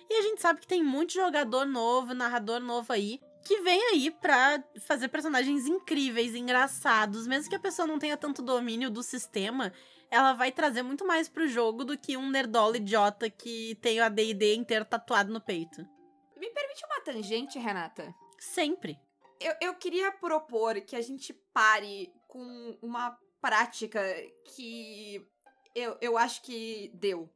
E 0.07 0.13
a 0.13 0.21
gente 0.21 0.39
sabe 0.39 0.61
que 0.61 0.67
tem 0.67 0.83
muito 0.83 1.13
jogador 1.13 1.65
novo, 1.65 2.13
narrador 2.13 2.59
novo 2.59 2.93
aí, 2.93 3.19
que 3.43 3.61
vem 3.61 3.81
aí 3.89 4.11
pra 4.11 4.63
fazer 4.81 5.07
personagens 5.07 5.65
incríveis, 5.65 6.35
engraçados, 6.35 7.25
mesmo 7.25 7.49
que 7.49 7.55
a 7.55 7.59
pessoa 7.59 7.87
não 7.87 7.97
tenha 7.97 8.15
tanto 8.15 8.43
domínio 8.43 8.91
do 8.91 9.01
sistema, 9.01 9.73
ela 10.11 10.33
vai 10.33 10.51
trazer 10.51 10.83
muito 10.83 11.07
mais 11.07 11.27
pro 11.27 11.47
jogo 11.47 11.83
do 11.83 11.97
que 11.97 12.15
um 12.15 12.29
nerdola 12.29 12.77
idiota 12.77 13.31
que 13.31 13.75
tem 13.81 13.99
o 13.99 14.03
AD&D 14.03 14.53
inteiro 14.53 14.85
tatuado 14.85 15.33
no 15.33 15.41
peito. 15.41 15.94
Me 16.37 16.49
permite 16.49 16.85
uma 16.85 17.01
tangente, 17.01 17.59
Renata? 17.59 18.13
Sempre. 18.39 18.99
Eu, 19.39 19.53
eu 19.61 19.75
queria 19.75 20.11
propor 20.11 20.79
que 20.81 20.95
a 20.95 21.01
gente 21.01 21.33
pare 21.53 22.13
com 22.27 22.77
uma 22.81 23.17
prática 23.41 24.01
que 24.55 25.25
eu, 25.73 25.97
eu 26.01 26.17
acho 26.17 26.41
que 26.41 26.91
deu. 26.93 27.29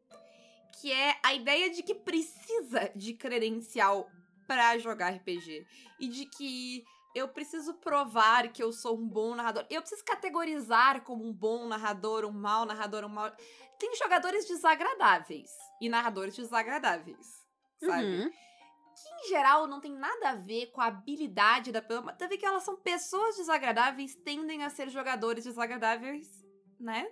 Que 0.81 0.91
é 0.91 1.17
a 1.23 1.33
ideia 1.33 1.69
de 1.69 1.83
que 1.83 1.93
precisa 1.93 2.91
de 2.95 3.13
credencial 3.13 4.09
pra 4.47 4.77
jogar 4.77 5.13
RPG. 5.13 5.65
E 5.99 6.07
de 6.07 6.25
que 6.25 6.83
eu 7.13 7.27
preciso 7.27 7.73
provar 7.75 8.51
que 8.51 8.63
eu 8.63 8.71
sou 8.71 8.97
um 8.97 9.07
bom 9.07 9.35
narrador. 9.35 9.65
Eu 9.69 9.81
preciso 9.81 10.03
categorizar 10.05 11.01
como 11.01 11.25
um 11.25 11.33
bom 11.33 11.67
narrador, 11.67 12.25
um 12.25 12.31
mau 12.31 12.65
narrador, 12.65 13.03
um 13.03 13.09
mau. 13.09 13.31
Tem 13.77 13.95
jogadores 13.95 14.47
desagradáveis 14.47 15.49
e 15.81 15.89
narradores 15.89 16.35
desagradáveis, 16.35 17.45
sabe? 17.79 18.05
Uhum. 18.05 18.31
Que 19.03 19.25
em 19.25 19.29
geral 19.29 19.67
não 19.67 19.79
tem 19.79 19.91
nada 19.93 20.29
a 20.29 20.35
ver 20.35 20.67
com 20.67 20.81
a 20.81 20.85
habilidade 20.87 21.71
da 21.71 21.81
pessoa, 21.81 22.01
mas 22.05 22.17
deve 22.17 22.37
que 22.37 22.45
elas 22.45 22.63
são 22.63 22.75
pessoas 22.75 23.35
desagradáveis, 23.37 24.15
tendem 24.15 24.63
a 24.63 24.69
ser 24.69 24.89
jogadores 24.89 25.43
desagradáveis, 25.43 26.27
né? 26.79 27.11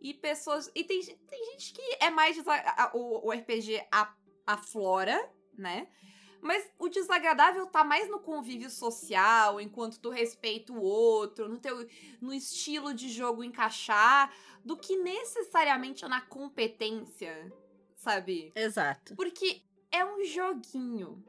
E 0.00 0.12
pessoas. 0.14 0.70
E 0.74 0.84
tem, 0.84 1.00
tem 1.02 1.44
gente 1.52 1.72
que 1.72 1.96
é 2.00 2.10
mais. 2.10 2.36
desa- 2.36 2.52
a- 2.52 2.90
o, 2.94 3.28
o 3.28 3.32
RPG 3.32 3.86
a- 3.90 4.14
aflora 4.46 5.32
né? 5.56 5.88
Mas 6.42 6.70
o 6.78 6.88
desagradável 6.88 7.66
tá 7.66 7.82
mais 7.82 8.08
no 8.10 8.20
convívio 8.20 8.68
social, 8.70 9.58
enquanto 9.60 9.98
tu 9.98 10.10
respeita 10.10 10.70
o 10.72 10.80
outro, 10.80 11.48
no 11.48 11.58
teu 11.58 11.88
no 12.20 12.32
estilo 12.32 12.92
de 12.92 13.08
jogo 13.08 13.42
encaixar, 13.42 14.30
do 14.62 14.76
que 14.76 14.96
necessariamente 14.96 16.06
na 16.06 16.20
competência, 16.20 17.50
sabe? 17.96 18.52
Exato. 18.54 19.16
Porque 19.16 19.62
é 19.92 20.04
um 20.04 20.24
joguinho. 20.24 21.24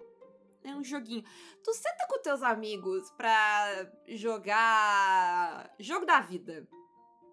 É 0.64 0.72
um 0.72 0.84
joguinho. 0.84 1.24
Tu 1.64 1.74
senta 1.74 2.06
com 2.10 2.20
teus 2.22 2.44
amigos 2.44 3.10
pra 3.12 3.88
jogar 4.08 5.74
jogo 5.80 6.06
da 6.06 6.20
vida, 6.20 6.68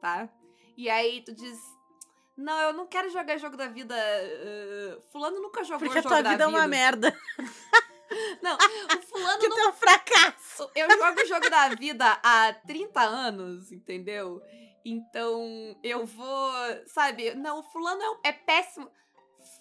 tá? 0.01 0.29
E 0.77 0.89
aí 0.89 1.21
tu 1.23 1.33
diz: 1.35 1.59
Não, 2.37 2.57
eu 2.61 2.73
não 2.73 2.87
quero 2.87 3.11
jogar 3.11 3.39
jogo 3.39 3.57
da 3.57 3.67
vida. 3.67 3.95
Uh, 3.97 5.01
fulano 5.11 5.41
nunca 5.41 5.65
jogou 5.65 5.81
Porque 5.87 5.99
a 5.99 6.03
jogo 6.03 6.15
tua 6.15 6.23
da 6.23 6.31
vida 6.31 6.45
é 6.45 6.47
vida. 6.47 6.59
uma 6.59 6.67
merda. 6.69 7.17
Não, 8.41 8.55
o 8.57 9.03
fulano 9.03 9.41
Que 9.41 9.49
não. 9.49 9.59
é 9.59 9.69
um 9.69 9.73
fracasso. 9.73 10.71
Eu 10.75 10.89
jogo 10.91 11.21
o 11.21 11.27
jogo 11.27 11.51
da 11.51 11.69
vida 11.71 12.21
há 12.23 12.53
30 12.53 13.01
anos, 13.01 13.73
entendeu? 13.73 14.41
Então 14.85 15.43
eu 15.83 16.05
vou. 16.07 16.53
Sabe? 16.87 17.35
Não, 17.35 17.59
o 17.59 17.63
fulano 17.65 18.01
é, 18.03 18.11
um- 18.11 18.19
é 18.23 18.33
péssimo. 18.33 18.89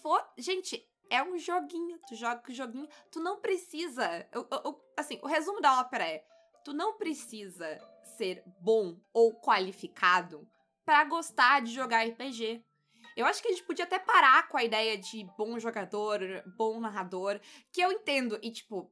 Fo- 0.03 0.21
Gente, 0.37 0.85
é 1.09 1.21
um 1.23 1.37
joguinho. 1.37 1.99
Tu 2.07 2.15
joga 2.15 2.41
o 2.47 2.53
joguinho. 2.53 2.87
Tu 3.11 3.19
não 3.19 3.39
precisa. 3.39 4.27
eu- 4.31 4.47
eu- 4.51 4.81
assim, 4.97 5.19
o 5.21 5.27
resumo 5.27 5.61
da 5.61 5.79
ópera 5.79 6.05
é: 6.07 6.23
tu 6.63 6.73
não 6.73 6.97
precisa 6.97 7.79
ser 8.17 8.43
bom 8.59 8.97
ou 9.13 9.33
qualificado 9.39 10.47
pra 10.85 11.03
gostar 11.05 11.61
de 11.61 11.71
jogar 11.73 12.05
RPG. 12.07 12.63
Eu 13.15 13.25
acho 13.25 13.41
que 13.41 13.47
a 13.47 13.51
gente 13.51 13.63
podia 13.63 13.85
até 13.85 13.99
parar 13.99 14.47
com 14.49 14.57
a 14.57 14.63
ideia 14.63 14.97
de 14.97 15.23
bom 15.37 15.59
jogador, 15.59 16.19
bom 16.57 16.79
narrador, 16.79 17.39
que 17.71 17.79
eu 17.81 17.91
entendo. 17.91 18.39
E, 18.41 18.51
tipo, 18.51 18.91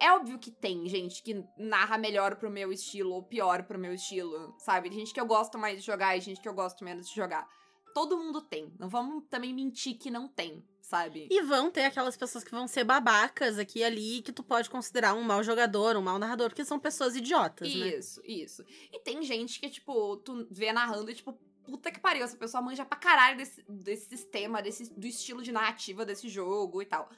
é 0.00 0.10
óbvio 0.12 0.38
que 0.38 0.50
tem 0.50 0.88
gente 0.88 1.22
que 1.22 1.44
narra 1.56 1.96
melhor 1.96 2.34
pro 2.36 2.50
meu 2.50 2.72
estilo 2.72 3.12
ou 3.14 3.22
pior 3.22 3.62
pro 3.64 3.78
meu 3.78 3.94
estilo, 3.94 4.54
sabe? 4.58 4.90
Gente 4.90 5.12
que 5.14 5.20
eu 5.20 5.26
gosto 5.26 5.56
mais 5.56 5.78
de 5.78 5.86
jogar 5.86 6.16
e 6.16 6.20
gente 6.20 6.40
que 6.40 6.48
eu 6.48 6.54
gosto 6.54 6.84
menos 6.84 7.08
de 7.08 7.14
jogar. 7.14 7.48
Todo 7.94 8.16
mundo 8.16 8.40
tem. 8.40 8.74
Não 8.78 8.88
vamos 8.88 9.24
também 9.28 9.54
mentir 9.54 9.98
que 9.98 10.10
não 10.10 10.26
tem, 10.28 10.64
sabe? 10.90 11.28
E 11.30 11.40
vão 11.42 11.70
ter 11.70 11.84
aquelas 11.84 12.16
pessoas 12.16 12.42
que 12.42 12.50
vão 12.50 12.66
ser 12.66 12.82
babacas 12.82 13.58
aqui 13.58 13.78
e 13.78 13.84
ali, 13.84 14.22
que 14.22 14.32
tu 14.32 14.42
pode 14.42 14.68
considerar 14.68 15.14
um 15.14 15.22
mau 15.22 15.40
jogador, 15.40 15.96
um 15.96 16.02
mau 16.02 16.18
narrador, 16.18 16.48
porque 16.48 16.64
são 16.64 16.80
pessoas 16.80 17.14
idiotas, 17.14 17.72
né? 17.72 17.96
Isso, 17.96 18.20
isso. 18.24 18.64
E 18.92 18.98
tem 18.98 19.22
gente 19.22 19.60
que, 19.60 19.70
tipo, 19.70 20.16
tu 20.16 20.48
vê 20.50 20.72
narrando 20.72 21.08
e, 21.08 21.14
tipo, 21.14 21.32
puta 21.62 21.92
que 21.92 22.00
pariu, 22.00 22.24
essa 22.24 22.36
pessoa 22.36 22.60
manja 22.60 22.84
pra 22.84 22.98
caralho 22.98 23.36
desse, 23.36 23.64
desse 23.68 24.08
sistema, 24.08 24.60
desse, 24.60 24.92
do 24.92 25.06
estilo 25.06 25.42
de 25.42 25.52
narrativa 25.52 26.04
desse 26.04 26.28
jogo 26.28 26.82
e 26.82 26.86
tal. 26.86 27.08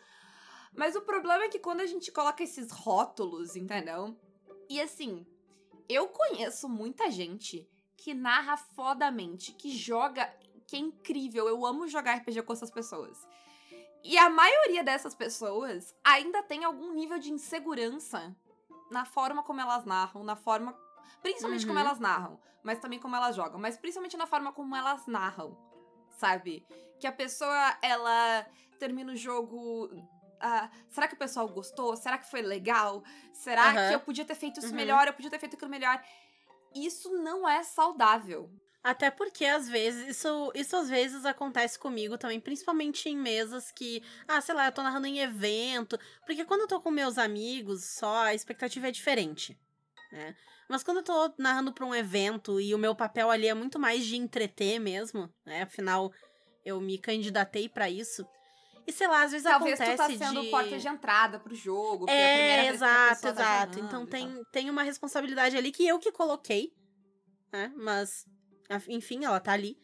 Mas 0.77 0.95
o 0.95 1.01
problema 1.01 1.45
é 1.45 1.49
que 1.49 1.59
quando 1.59 1.81
a 1.81 1.87
gente 1.87 2.13
coloca 2.13 2.43
esses 2.43 2.71
rótulos, 2.71 3.57
entendeu? 3.57 4.15
E 4.69 4.83
assim, 4.83 5.27
eu 5.89 6.09
conheço 6.09 6.69
muita 6.69 7.11
gente 7.11 7.67
que 7.97 8.13
narra 8.13 8.59
fodamente, 8.59 9.53
que 9.53 9.75
joga, 9.75 10.27
que 10.67 10.77
é 10.77 10.79
incrível. 10.79 11.49
Eu 11.49 11.65
amo 11.65 11.89
jogar 11.89 12.17
RPG 12.17 12.43
com 12.43 12.53
essas 12.53 12.71
pessoas. 12.71 13.32
E 14.05 14.19
a 14.19 14.29
maioria 14.29 14.83
dessas 14.83 15.15
pessoas 15.15 15.95
ainda 16.05 16.43
tem 16.43 16.65
algum 16.65 16.93
nível 16.93 17.19
de 17.19 17.31
insegurança 17.33 18.35
na 18.91 19.05
forma 19.05 19.43
como 19.43 19.61
elas 19.61 19.85
narram, 19.85 20.25
na 20.25 20.37
forma. 20.37 20.77
Principalmente 21.23 21.67
como 21.67 21.79
Uhum. 21.79 21.85
elas 21.85 22.01
narram, 22.01 22.41
mas 22.65 22.79
também 22.81 22.99
como 22.99 23.15
elas 23.15 23.37
jogam, 23.37 23.61
mas 23.61 23.77
principalmente 23.77 24.17
na 24.17 24.27
forma 24.27 24.53
como 24.53 24.75
elas 24.75 25.07
narram, 25.07 25.57
sabe? 26.19 26.67
Que 26.99 27.07
a 27.07 27.13
pessoa, 27.13 27.79
ela 27.81 28.45
termina 28.79 29.13
o 29.13 29.17
jogo. 29.17 29.89
ah, 30.45 30.69
será 30.89 31.07
que 31.07 31.15
o 31.15 31.19
pessoal 31.19 31.49
gostou? 31.49 31.97
Será 31.97 32.19
que 32.19 32.29
foi 32.29 32.43
legal? 32.43 33.05
Será 33.33 33.69
Aham. 33.69 33.89
que 33.89 33.95
eu 33.95 34.01
podia 34.01 34.25
ter 34.25 34.35
feito 34.35 34.59
isso 34.59 34.71
Uhum. 34.71 34.75
melhor? 34.75 35.07
Eu 35.07 35.13
podia 35.15 35.31
ter 35.31 35.39
feito 35.39 35.55
aquilo 35.55 35.71
melhor? 35.71 36.03
Isso 36.75 37.13
não 37.23 37.49
é 37.49 37.63
saudável. 37.63 38.51
Até 38.83 39.11
porque, 39.13 39.45
às 39.45 39.69
vezes, 39.69 40.09
isso, 40.09 40.53
isso 40.55 40.75
às 40.75 40.89
vezes 40.89 41.25
acontece 41.25 41.79
comigo 41.79 42.19
também, 42.19 42.41
principalmente 42.41 43.09
em 43.09 43.17
mesas 43.17 43.71
que, 43.71 44.03
ah, 44.27 44.41
sei 44.41 44.55
lá, 44.55 44.67
eu 44.67 44.73
tô 44.73 44.83
narrando 44.83 45.07
em 45.07 45.21
evento. 45.21 45.97
Porque 46.27 46.45
quando 46.45 46.63
eu 46.63 46.69
tô 46.69 46.81
com 46.81 46.91
meus 46.91 47.17
amigos 47.17 47.85
só, 47.85 48.25
a 48.25 48.35
expectativa 48.35 48.89
é 48.89 48.91
diferente, 48.91 49.57
né? 50.11 50.35
Mas 50.69 50.83
quando 50.83 50.97
eu 50.99 51.05
tô 51.05 51.35
narrando 51.39 51.73
pra 51.73 51.87
um 51.87 51.95
evento 51.95 52.61
e 52.61 52.75
o 52.75 52.79
meu 52.79 52.95
papel 52.95 53.31
ali 53.31 53.47
é 53.47 53.55
muito 53.55 53.79
mais 53.79 54.05
de 54.05 54.17
entreter 54.17 54.81
mesmo, 54.81 55.33
né? 55.45 55.63
Afinal, 55.63 56.11
eu 56.65 56.81
me 56.81 56.99
candidatei 56.99 57.69
pra 57.69 57.89
isso. 57.89 58.27
E 58.87 58.91
sei 58.93 59.07
lá, 59.07 59.23
às 59.23 59.31
vezes 59.31 59.45
Talvez 59.47 59.79
tu 59.79 59.83
acontece 59.83 60.19
tá 60.19 60.27
sendo 60.27 60.43
de... 60.43 60.51
porta 60.51 60.77
de 60.77 60.89
entrada 60.89 61.39
pro 61.39 61.55
jogo. 61.55 62.09
é 62.09 62.25
a 62.25 62.37
primeira 62.37 62.63
É, 62.63 62.69
exato, 62.69 63.23
tá 63.23 63.31
exato. 63.31 63.75
jogando 63.75 63.87
então 63.87 64.05
e 64.05 64.07
tem, 64.07 64.45
tem 64.51 64.71
uma 64.71 64.83
responsabilidade 64.83 65.57
ali 65.57 65.71
que 65.71 65.87
eu 65.87 65.99
que 66.01 66.11
coloquei, 66.11 66.73
né? 67.53 67.73
Mas, 67.77 68.27
enfim, 68.89 69.25
ela 69.25 69.41
tá 69.41 69.53
ali. 69.53 69.77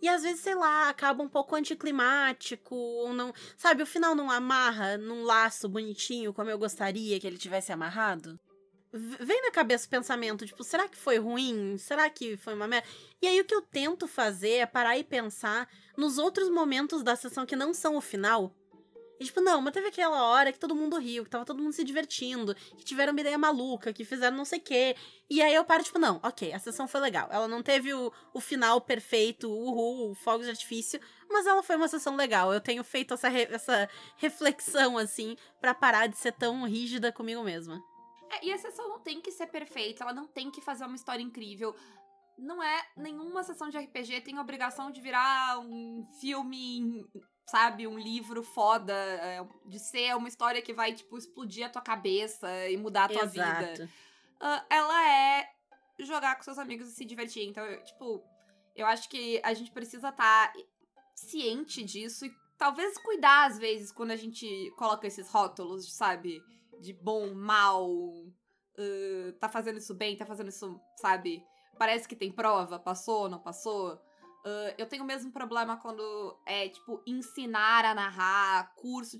E 0.00 0.08
às 0.08 0.22
vezes, 0.22 0.40
sei 0.40 0.54
lá, 0.54 0.88
acaba 0.88 1.22
um 1.22 1.28
pouco 1.28 1.56
anticlimático, 1.56 2.74
ou 2.74 3.12
não. 3.12 3.32
Sabe, 3.56 3.82
o 3.82 3.86
final 3.86 4.14
não 4.14 4.30
amarra 4.30 4.96
num 4.96 5.24
laço 5.24 5.68
bonitinho 5.68 6.32
como 6.32 6.50
eu 6.50 6.58
gostaria 6.58 7.18
que 7.18 7.26
ele 7.26 7.36
tivesse 7.38 7.72
amarrado. 7.72 8.38
V- 8.92 9.24
Vem 9.24 9.42
na 9.42 9.50
cabeça 9.50 9.86
o 9.86 9.90
pensamento, 9.90 10.46
tipo, 10.46 10.62
será 10.62 10.88
que 10.88 10.96
foi 10.96 11.18
ruim? 11.18 11.76
Será 11.78 12.08
que 12.08 12.36
foi 12.36 12.54
uma 12.54 12.68
merda? 12.68 12.86
E 13.20 13.26
aí 13.26 13.40
o 13.40 13.44
que 13.44 13.54
eu 13.54 13.60
tento 13.60 14.06
fazer 14.06 14.58
é 14.58 14.66
parar 14.66 14.96
e 14.96 15.04
pensar 15.04 15.68
nos 15.96 16.16
outros 16.16 16.48
momentos 16.48 17.02
da 17.02 17.16
sessão 17.16 17.44
que 17.44 17.56
não 17.56 17.74
são 17.74 17.96
o 17.96 18.00
final. 18.00 18.54
E 19.20 19.24
tipo, 19.24 19.40
não, 19.40 19.60
mas 19.60 19.72
teve 19.74 19.88
aquela 19.88 20.22
hora 20.28 20.52
que 20.52 20.58
todo 20.58 20.74
mundo 20.76 20.96
riu, 20.98 21.24
que 21.24 21.30
tava 21.30 21.44
todo 21.44 21.60
mundo 21.60 21.72
se 21.72 21.82
divertindo, 21.82 22.54
que 22.54 22.84
tiveram 22.84 23.12
uma 23.12 23.20
ideia 23.20 23.36
maluca, 23.36 23.92
que 23.92 24.04
fizeram 24.04 24.36
não 24.36 24.44
sei 24.44 24.58
o 24.60 24.62
quê. 24.62 24.94
E 25.28 25.42
aí 25.42 25.52
eu 25.54 25.64
paro, 25.64 25.82
tipo, 25.82 25.98
não, 25.98 26.20
ok, 26.22 26.52
a 26.52 26.58
sessão 26.60 26.86
foi 26.86 27.00
legal. 27.00 27.28
Ela 27.32 27.48
não 27.48 27.62
teve 27.62 27.92
o, 27.92 28.12
o 28.32 28.40
final 28.40 28.80
perfeito, 28.80 29.50
uhul, 29.50 30.14
fogos 30.14 30.46
de 30.46 30.50
artifício, 30.52 31.00
mas 31.28 31.46
ela 31.46 31.62
foi 31.64 31.74
uma 31.76 31.88
sessão 31.88 32.14
legal. 32.14 32.52
Eu 32.54 32.60
tenho 32.60 32.84
feito 32.84 33.12
essa, 33.14 33.28
re- 33.28 33.48
essa 33.50 33.88
reflexão, 34.16 34.96
assim, 34.96 35.36
pra 35.60 35.74
parar 35.74 36.06
de 36.06 36.16
ser 36.16 36.32
tão 36.32 36.62
rígida 36.64 37.10
comigo 37.10 37.42
mesma. 37.42 37.82
É, 38.30 38.46
e 38.46 38.52
a 38.52 38.58
sessão 38.58 38.88
não 38.88 39.00
tem 39.00 39.20
que 39.20 39.32
ser 39.32 39.46
perfeita, 39.48 40.04
ela 40.04 40.12
não 40.12 40.26
tem 40.26 40.50
que 40.50 40.60
fazer 40.60 40.84
uma 40.84 40.94
história 40.96 41.22
incrível. 41.22 41.74
Não 42.38 42.62
é 42.62 42.86
nenhuma 42.96 43.42
sessão 43.42 43.68
de 43.68 43.76
RPG 43.76 44.20
tem 44.20 44.38
a 44.38 44.40
obrigação 44.42 44.92
de 44.92 45.00
virar 45.00 45.58
um 45.58 46.06
filme, 46.20 47.04
sabe, 47.48 47.86
um 47.86 47.98
livro 47.98 48.42
foda, 48.42 48.92
é, 48.92 49.44
de 49.66 49.78
ser 49.78 50.14
uma 50.14 50.28
história 50.28 50.60
que 50.60 50.74
vai, 50.74 50.92
tipo, 50.92 51.16
explodir 51.16 51.64
a 51.64 51.70
tua 51.70 51.80
cabeça 51.80 52.68
e 52.68 52.76
mudar 52.76 53.04
a 53.04 53.08
tua 53.08 53.24
vida. 53.24 53.72
Exato. 53.72 53.88
Ah, 54.38 54.64
ela 54.68 55.10
é 55.10 55.48
jogar 55.98 56.36
com 56.36 56.42
seus 56.42 56.58
amigos 56.58 56.88
e 56.88 56.92
se 56.92 57.06
divertir. 57.06 57.48
Então, 57.48 57.64
eu, 57.64 57.82
tipo, 57.84 58.22
eu 58.76 58.86
acho 58.86 59.08
que 59.08 59.40
a 59.42 59.54
gente 59.54 59.70
precisa 59.70 60.10
estar 60.10 60.52
ciente 61.14 61.82
disso 61.82 62.26
e 62.26 62.32
talvez 62.58 62.98
cuidar 62.98 63.46
às 63.46 63.58
vezes 63.58 63.90
quando 63.90 64.10
a 64.10 64.16
gente 64.16 64.70
coloca 64.76 65.06
esses 65.06 65.28
rótulos, 65.30 65.90
sabe? 65.92 66.42
De 66.82 66.92
bom, 66.92 67.32
mal, 67.32 67.90
ah, 68.78 69.32
tá 69.40 69.48
fazendo 69.48 69.78
isso 69.78 69.94
bem, 69.94 70.16
tá 70.16 70.26
fazendo 70.26 70.48
isso, 70.48 70.78
sabe? 70.96 71.42
Parece 71.78 72.06
que 72.06 72.14
tem 72.14 72.30
prova, 72.30 72.78
passou, 72.78 73.28
não 73.28 73.38
passou. 73.38 73.98
Ah, 74.44 74.74
eu 74.78 74.86
tenho 74.86 75.02
o 75.02 75.06
mesmo 75.06 75.30
problema 75.32 75.76
quando 75.76 76.38
é, 76.46 76.68
tipo, 76.68 77.02
ensinar 77.06 77.84
a 77.84 77.94
narrar, 77.94 78.74
curso. 78.76 79.18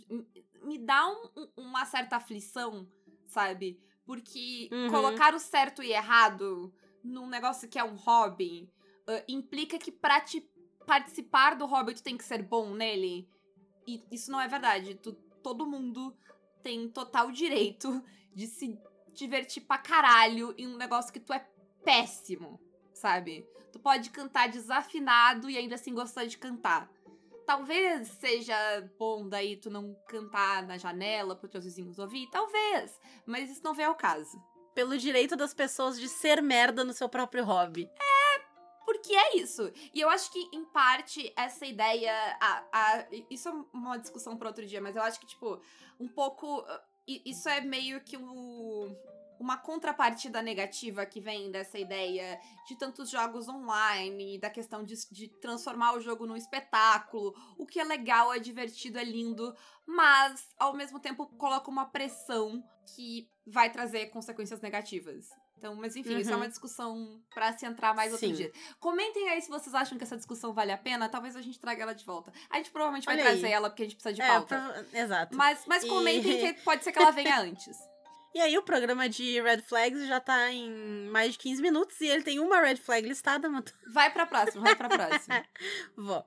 Me- 0.63 0.79
dá 0.79 1.07
um- 1.09 1.31
um- 1.37 1.49
uma 1.57 1.85
certa 1.85 2.17
aflição, 2.17 2.89
sabe? 3.27 3.81
Porque 4.05 4.69
Uhum. 4.73 4.89
colocar 4.91 5.35
o 5.35 5.39
certo 5.39 5.83
e 5.83 5.93
errado 5.93 6.73
num 7.05 7.27
negócio 7.29 7.69
que 7.69 7.79
é 7.79 7.85
um 7.85 7.95
hobby 7.97 8.71
ah, 9.07 9.25
implica 9.29 9.79
que 9.79 9.91
pra 9.91 10.21
te 10.21 10.41
participar 10.87 11.55
do 11.57 11.67
hobby 11.67 11.95
tu 11.95 12.03
tem 12.03 12.17
que 12.17 12.25
ser 12.25 12.43
bom 12.43 12.75
nele. 12.75 13.29
E 13.87 14.05
isso 14.11 14.31
não 14.31 14.41
é 14.41 14.47
verdade. 14.49 14.95
Tu, 14.97 15.13
todo 15.43 15.67
mundo 15.67 16.15
tem 16.63 16.89
total 16.91 17.31
direito 17.31 18.03
de 18.35 18.47
se 18.47 18.79
divertir 19.13 19.63
pra 19.63 19.79
caralho 19.79 20.55
em 20.59 20.67
um 20.67 20.77
negócio 20.77 21.13
que 21.13 21.21
tu 21.21 21.33
é 21.33 21.47
péssimo, 21.85 22.61
sabe? 22.99 23.47
Tu 23.73 23.79
pode 23.79 24.11
cantar 24.11 24.49
desafinado 24.49 25.49
e 25.51 25.57
ainda 25.57 25.75
assim 25.77 25.95
gostar 25.95 26.25
de 26.27 26.37
cantar. 26.39 26.91
Talvez 27.47 28.09
seja 28.09 28.55
bom 28.99 29.27
daí 29.29 29.57
tu 29.57 29.71
não 29.71 29.95
cantar 30.07 30.63
na 30.67 30.77
janela 30.77 31.35
para 31.35 31.49
teus 31.49 31.65
vizinhos 31.65 31.99
ouvir, 31.99 32.29
talvez, 32.31 32.99
mas 33.25 33.51
isso 33.51 33.63
não 33.65 33.73
vem 33.75 33.87
ao 33.87 33.95
caso. 33.95 34.39
Pelo 34.75 34.97
direito 34.99 35.35
das 35.35 35.55
pessoas 35.55 35.99
de 35.99 36.09
ser 36.09 36.43
merda 36.43 36.85
no 36.85 36.93
seu 36.93 37.09
próprio 37.09 37.45
hobby. 37.45 37.89
Porque 38.85 39.13
é 39.15 39.37
isso. 39.37 39.71
E 39.93 40.01
eu 40.01 40.09
acho 40.09 40.31
que, 40.33 40.39
em 40.53 40.65
parte, 40.65 41.31
essa 41.37 41.67
ideia. 41.67 42.11
A, 42.41 42.65
a- 42.73 43.07
isso 43.31 43.49
é 43.49 43.53
uma 43.73 43.99
discussão 43.99 44.37
para 44.37 44.49
outro 44.49 44.65
dia, 44.65 44.81
mas 44.81 44.97
eu 44.97 45.03
acho 45.03 45.21
que, 45.21 45.27
tipo, 45.27 45.61
um 46.01 46.09
pouco. 46.09 46.65
i- 47.07 47.23
Isso 47.27 47.49
é 47.51 47.61
meio 47.61 48.01
que 48.03 48.17
o. 48.17 48.89
uma 49.39 49.57
contrapartida 49.57 50.43
negativa 50.43 51.07
que 51.07 51.21
vem 51.21 51.51
dessa 51.51 51.79
ideia 51.79 52.41
de 52.67 52.77
tantos 52.77 53.11
jogos 53.11 53.49
online, 53.49 54.39
da 54.39 54.51
questão 54.51 54.85
de, 54.85 54.95
de, 55.11 55.29
transformar 55.41 55.95
o 55.95 56.01
jogo 56.01 56.27
num 56.27 56.37
espetáculo. 56.37 57.35
O 57.57 57.67
que 57.67 57.81
é 57.81 57.85
legal, 57.85 58.33
é 58.33 58.39
divertido, 58.39 58.99
é 58.99 59.05
lindo, 59.05 59.55
mas 59.87 60.49
ao 60.59 60.75
mesmo 60.75 60.99
tempo 61.01 61.27
coloca 61.39 61.71
uma 61.71 61.87
pressão 61.87 62.63
que 62.95 63.29
vai 63.47 63.71
trazer 63.71 64.07
consequências 64.07 64.61
negativas. 64.61 65.31
Então, 65.59 65.75
mas 65.75 65.97
enfim, 65.97 66.15
uhum. 66.15 66.21
isso 66.21 66.33
é 66.33 66.37
uma 66.37 66.49
discussão 66.49 67.21
para 67.35 67.53
se 67.59 67.67
entrar 67.67 67.93
mais 67.93 68.13
outro 68.13 68.29
Sim. 68.29 68.35
dia. 68.35 68.53
Comentem 68.79 69.29
aí 69.29 69.43
se 69.43 69.49
vocês 69.49 69.75
acham 69.75 69.99
que 69.99 70.05
essa 70.05 70.17
discussão 70.17 70.55
vale 70.55 70.71
a 70.71 70.79
pena. 70.79 71.09
Talvez 71.09 71.35
a 71.35 71.43
gente 71.43 71.59
traga 71.59 71.83
ela 71.83 71.95
de 71.95 72.05
volta. 72.05 72.33
A 72.49 72.59
gente 72.59 72.71
provavelmente 72.71 73.05
vai 73.05 73.17
Olha 73.17 73.25
trazer 73.25 73.47
aí. 73.47 73.53
ela 73.53 73.69
porque 73.69 73.83
a 73.83 73.87
gente 73.87 73.97
precisa 73.97 74.15
de 74.15 74.23
é, 74.23 74.27
pauta. 74.27 74.87
Exato. 74.93 75.37
Mas, 75.37 75.65
mas 75.67 75.85
comentem 75.85 76.45
e... 76.45 76.55
que 76.55 76.63
pode 76.63 76.85
ser 76.85 76.93
que 76.93 76.99
ela 76.99 77.11
venha 77.11 77.41
antes. 77.43 77.77
E 78.35 78.41
aí 78.41 78.57
o 78.59 78.63
programa 78.63 79.09
de 79.09 79.41
red 79.41 79.63
flags 79.63 80.07
já 80.07 80.21
tá 80.21 80.53
em 80.53 81.09
mais 81.11 81.33
de 81.33 81.39
15 81.39 81.63
minutos 81.63 82.01
e 82.01 82.07
ele 82.07 82.23
tem 82.23 82.39
uma 82.39 82.61
red 82.61 82.77
flag 82.77 83.07
listada, 83.07 83.49
mas... 83.49 83.65
Vai 83.93 84.13
pra 84.13 84.27
próxima, 84.27 84.63
vai 84.63 84.77
pra 84.77 84.89
próxima. 84.89 85.45
Vou. 85.97 86.25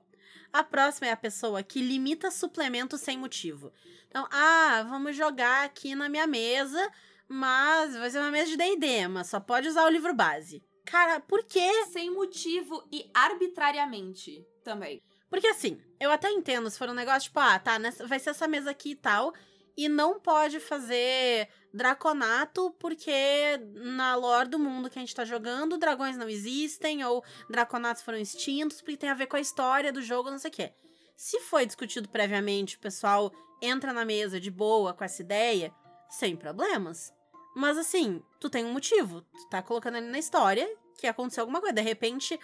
A 0.52 0.62
próxima 0.62 1.06
é 1.06 1.12
a 1.12 1.16
pessoa 1.16 1.62
que 1.62 1.80
limita 1.80 2.30
suplementos 2.30 3.00
sem 3.00 3.16
motivo. 3.16 3.72
Então, 4.08 4.28
ah, 4.30 4.84
vamos 4.88 5.16
jogar 5.16 5.64
aqui 5.64 5.94
na 5.94 6.08
minha 6.08 6.26
mesa, 6.26 6.90
mas 7.26 7.96
vai 7.96 8.10
ser 8.10 8.18
uma 8.18 8.30
mesa 8.30 8.50
de 8.50 8.56
D&D, 8.58 9.08
mas 9.08 9.28
só 9.28 9.40
pode 9.40 9.68
usar 9.68 9.86
o 9.86 9.90
livro 9.90 10.12
base. 10.12 10.62
Cara, 10.84 11.20
por 11.20 11.42
quê? 11.44 11.86
Sem 11.90 12.10
motivo 12.10 12.86
e 12.92 13.10
arbitrariamente 13.14 14.46
também. 14.62 15.02
Porque 15.30 15.46
assim, 15.46 15.80
eu 15.98 16.10
até 16.10 16.30
entendo 16.30 16.68
se 16.68 16.78
for 16.78 16.90
um 16.90 16.94
negócio 16.94 17.22
tipo, 17.22 17.40
ah, 17.40 17.58
tá, 17.58 17.78
nessa, 17.78 18.06
vai 18.06 18.18
ser 18.18 18.30
essa 18.30 18.46
mesa 18.46 18.70
aqui 18.70 18.90
e 18.90 18.96
tal, 18.96 19.32
e 19.74 19.88
não 19.88 20.20
pode 20.20 20.60
fazer 20.60 21.48
Draconato, 21.72 22.70
porque 22.78 23.58
na 23.74 24.14
lore 24.14 24.48
do 24.48 24.58
mundo 24.58 24.90
que 24.90 24.98
a 24.98 25.02
gente 25.02 25.14
tá 25.14 25.24
jogando, 25.24 25.78
dragões 25.78 26.16
não 26.16 26.28
existem, 26.28 27.04
ou 27.04 27.24
Draconatos 27.48 28.02
foram 28.02 28.18
extintos, 28.18 28.80
porque 28.80 28.96
tem 28.96 29.10
a 29.10 29.14
ver 29.14 29.26
com 29.26 29.36
a 29.36 29.40
história 29.40 29.92
do 29.92 30.02
jogo, 30.02 30.30
não 30.30 30.38
sei 30.38 30.50
o 30.50 30.54
quê. 30.54 30.72
Se 31.16 31.40
foi 31.40 31.64
discutido 31.64 32.08
previamente, 32.08 32.76
o 32.76 32.80
pessoal 32.80 33.32
entra 33.62 33.92
na 33.92 34.04
mesa 34.04 34.40
de 34.40 34.50
boa 34.50 34.92
com 34.92 35.04
essa 35.04 35.22
ideia, 35.22 35.72
sem 36.10 36.36
problemas. 36.36 37.12
Mas 37.54 37.78
assim, 37.78 38.22
tu 38.40 38.50
tem 38.50 38.64
um 38.64 38.72
motivo. 38.72 39.22
Tu 39.22 39.48
tá 39.48 39.62
colocando 39.62 39.96
ali 39.96 40.08
na 40.08 40.18
história 40.18 40.68
que 40.98 41.06
aconteceu 41.06 41.42
alguma 41.42 41.60
coisa. 41.60 41.74
De 41.74 41.82
repente, 41.82 42.38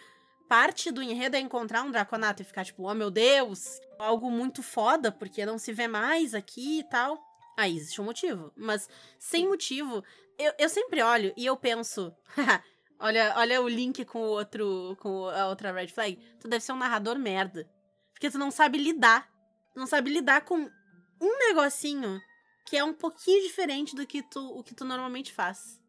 parte 0.48 0.90
do 0.90 1.02
enredo 1.02 1.36
é 1.36 1.40
encontrar 1.40 1.82
um 1.82 1.90
Draconato 1.90 2.42
e 2.42 2.44
ficar 2.44 2.64
tipo, 2.64 2.88
oh 2.88 2.94
meu 2.94 3.10
Deus, 3.10 3.80
algo 3.98 4.30
muito 4.30 4.62
foda, 4.62 5.10
porque 5.10 5.44
não 5.44 5.58
se 5.58 5.72
vê 5.72 5.88
mais 5.88 6.34
aqui 6.34 6.80
e 6.80 6.84
tal. 6.84 7.27
Aí 7.58 7.76
existe 7.76 8.00
um 8.00 8.04
motivo. 8.04 8.52
Mas 8.56 8.88
sem 9.18 9.48
motivo, 9.48 10.04
eu, 10.38 10.52
eu 10.60 10.68
sempre 10.68 11.02
olho 11.02 11.34
e 11.36 11.44
eu 11.44 11.56
penso. 11.56 12.14
olha, 13.00 13.34
olha 13.36 13.60
o 13.60 13.68
link 13.68 14.04
com 14.04 14.20
o 14.20 14.28
outro. 14.28 14.96
com 15.00 15.28
a 15.28 15.48
outra 15.48 15.72
red 15.72 15.88
flag. 15.88 16.16
Tu 16.38 16.46
deve 16.46 16.64
ser 16.64 16.70
um 16.70 16.78
narrador 16.78 17.18
merda. 17.18 17.68
Porque 18.12 18.30
tu 18.30 18.38
não 18.38 18.52
sabe 18.52 18.78
lidar. 18.78 19.28
Tu 19.74 19.80
não 19.80 19.88
sabe 19.88 20.08
lidar 20.08 20.42
com 20.42 20.70
um 21.20 21.38
negocinho 21.48 22.20
que 22.64 22.76
é 22.76 22.84
um 22.84 22.94
pouquinho 22.94 23.42
diferente 23.42 23.96
do 23.96 24.06
que 24.06 24.22
tu, 24.22 24.56
o 24.56 24.62
que 24.62 24.74
tu 24.74 24.84
normalmente 24.84 25.32
faz. 25.32 25.80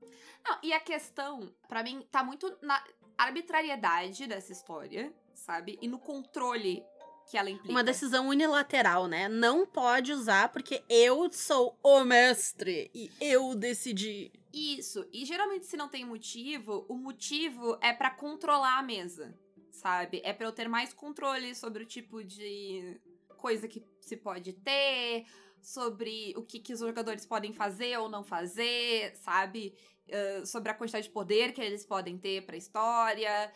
Não, 0.43 0.57
e 0.63 0.73
a 0.73 0.79
questão, 0.79 1.53
para 1.67 1.83
mim, 1.83 2.03
tá 2.09 2.23
muito 2.23 2.57
na 2.63 2.83
arbitrariedade 3.15 4.25
dessa 4.25 4.51
história, 4.51 5.13
sabe? 5.35 5.77
E 5.81 5.87
no 5.87 5.99
controle 5.99 6.83
que 7.29 7.37
ela 7.37 7.49
implica. 7.49 7.71
Uma 7.71 7.83
decisão 7.83 8.27
unilateral, 8.27 9.07
né? 9.07 9.29
Não 9.29 9.65
pode 9.65 10.11
usar 10.11 10.49
porque 10.49 10.83
eu 10.89 11.31
sou 11.31 11.77
o 11.83 12.03
mestre 12.03 12.89
e 12.93 13.11
eu 13.21 13.53
decidi. 13.53 14.31
Isso. 14.51 15.07
E 15.13 15.23
geralmente 15.25 15.67
se 15.67 15.77
não 15.77 15.87
tem 15.87 16.03
motivo, 16.03 16.85
o 16.89 16.95
motivo 16.95 17.77
é 17.81 17.93
para 17.93 18.09
controlar 18.09 18.79
a 18.79 18.83
mesa, 18.83 19.37
sabe? 19.71 20.21
É 20.23 20.33
para 20.33 20.47
eu 20.47 20.51
ter 20.51 20.67
mais 20.67 20.91
controle 20.91 21.53
sobre 21.53 21.83
o 21.83 21.85
tipo 21.85 22.23
de 22.23 22.99
coisa 23.37 23.67
que 23.67 23.85
se 24.01 24.17
pode 24.17 24.53
ter, 24.53 25.25
sobre 25.61 26.33
o 26.35 26.41
que, 26.41 26.59
que 26.59 26.73
os 26.73 26.79
jogadores 26.79 27.27
podem 27.27 27.53
fazer 27.53 27.97
ou 27.99 28.09
não 28.09 28.23
fazer, 28.23 29.15
sabe? 29.17 29.75
Uh, 30.07 30.43
sobre 30.47 30.71
a 30.71 30.73
quantidade 30.73 31.05
de 31.05 31.13
poder 31.13 31.53
que 31.53 31.61
eles 31.61 31.85
podem 31.85 32.17
ter 32.17 32.43
pra 32.43 32.57
história 32.57 33.53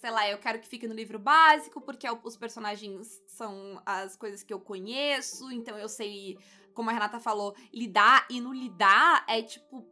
sei 0.00 0.10
lá, 0.10 0.28
eu 0.28 0.38
quero 0.38 0.58
que 0.58 0.68
fique 0.68 0.86
no 0.86 0.94
livro 0.94 1.18
básico, 1.18 1.80
porque 1.80 2.06
é 2.06 2.12
os 2.22 2.36
personagens 2.36 3.22
são 3.26 3.80
as 3.84 4.16
coisas 4.16 4.42
que 4.42 4.52
eu 4.52 4.60
conheço, 4.60 5.50
então 5.50 5.76
eu 5.78 5.88
sei, 5.88 6.38
como 6.74 6.90
a 6.90 6.92
Renata 6.92 7.18
falou, 7.18 7.54
lidar. 7.72 8.26
E 8.30 8.40
no 8.40 8.52
lidar 8.52 9.24
é 9.28 9.42
tipo 9.42 9.86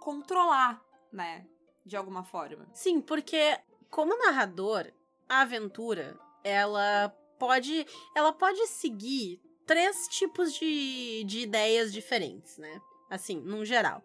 controlar, 0.00 0.82
né? 1.12 1.46
De 1.84 1.96
alguma 1.96 2.24
forma. 2.24 2.68
Sim, 2.72 3.00
porque 3.00 3.58
como 3.90 4.16
narrador, 4.18 4.92
a 5.28 5.40
aventura, 5.40 6.18
ela 6.44 7.08
pode. 7.38 7.86
Ela 8.14 8.32
pode 8.32 8.66
seguir 8.66 9.40
três 9.66 10.08
tipos 10.08 10.54
de, 10.54 11.24
de 11.24 11.40
ideias 11.40 11.92
diferentes, 11.92 12.56
né? 12.58 12.80
Assim, 13.10 13.40
num 13.40 13.64
geral. 13.64 14.02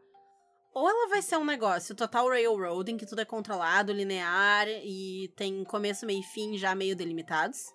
Ou 0.73 0.89
ela 0.89 1.07
vai 1.07 1.21
ser 1.21 1.37
um 1.37 1.45
negócio 1.45 1.93
total 1.93 2.27
railroad, 2.29 2.91
em 2.91 2.97
que 2.97 3.05
tudo 3.05 3.21
é 3.21 3.25
controlado, 3.25 3.93
linear 3.93 4.67
e 4.67 5.31
tem 5.35 5.63
começo, 5.63 6.05
meio 6.05 6.21
e 6.21 6.23
fim 6.23 6.57
já 6.57 6.73
meio 6.73 6.95
delimitados. 6.95 7.71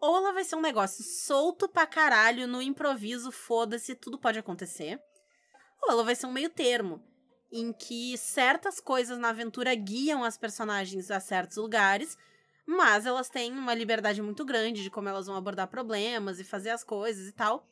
Ou 0.00 0.16
ela 0.16 0.32
vai 0.32 0.44
ser 0.44 0.54
um 0.54 0.60
negócio 0.60 1.02
solto 1.02 1.68
pra 1.68 1.84
caralho, 1.84 2.46
no 2.46 2.62
improviso, 2.62 3.32
foda-se, 3.32 3.96
tudo 3.96 4.18
pode 4.18 4.38
acontecer. 4.38 5.00
Ou 5.82 5.90
ela 5.90 6.04
vai 6.04 6.14
ser 6.14 6.26
um 6.26 6.32
meio 6.32 6.48
termo, 6.48 7.02
em 7.50 7.72
que 7.72 8.16
certas 8.16 8.78
coisas 8.78 9.18
na 9.18 9.30
aventura 9.30 9.74
guiam 9.74 10.22
as 10.22 10.38
personagens 10.38 11.10
a 11.10 11.18
certos 11.18 11.56
lugares, 11.56 12.16
mas 12.64 13.06
elas 13.06 13.28
têm 13.28 13.52
uma 13.52 13.74
liberdade 13.74 14.22
muito 14.22 14.44
grande 14.44 14.84
de 14.84 14.90
como 14.90 15.08
elas 15.08 15.26
vão 15.26 15.34
abordar 15.34 15.66
problemas 15.66 16.38
e 16.38 16.44
fazer 16.44 16.70
as 16.70 16.84
coisas 16.84 17.26
e 17.26 17.32
tal. 17.32 17.66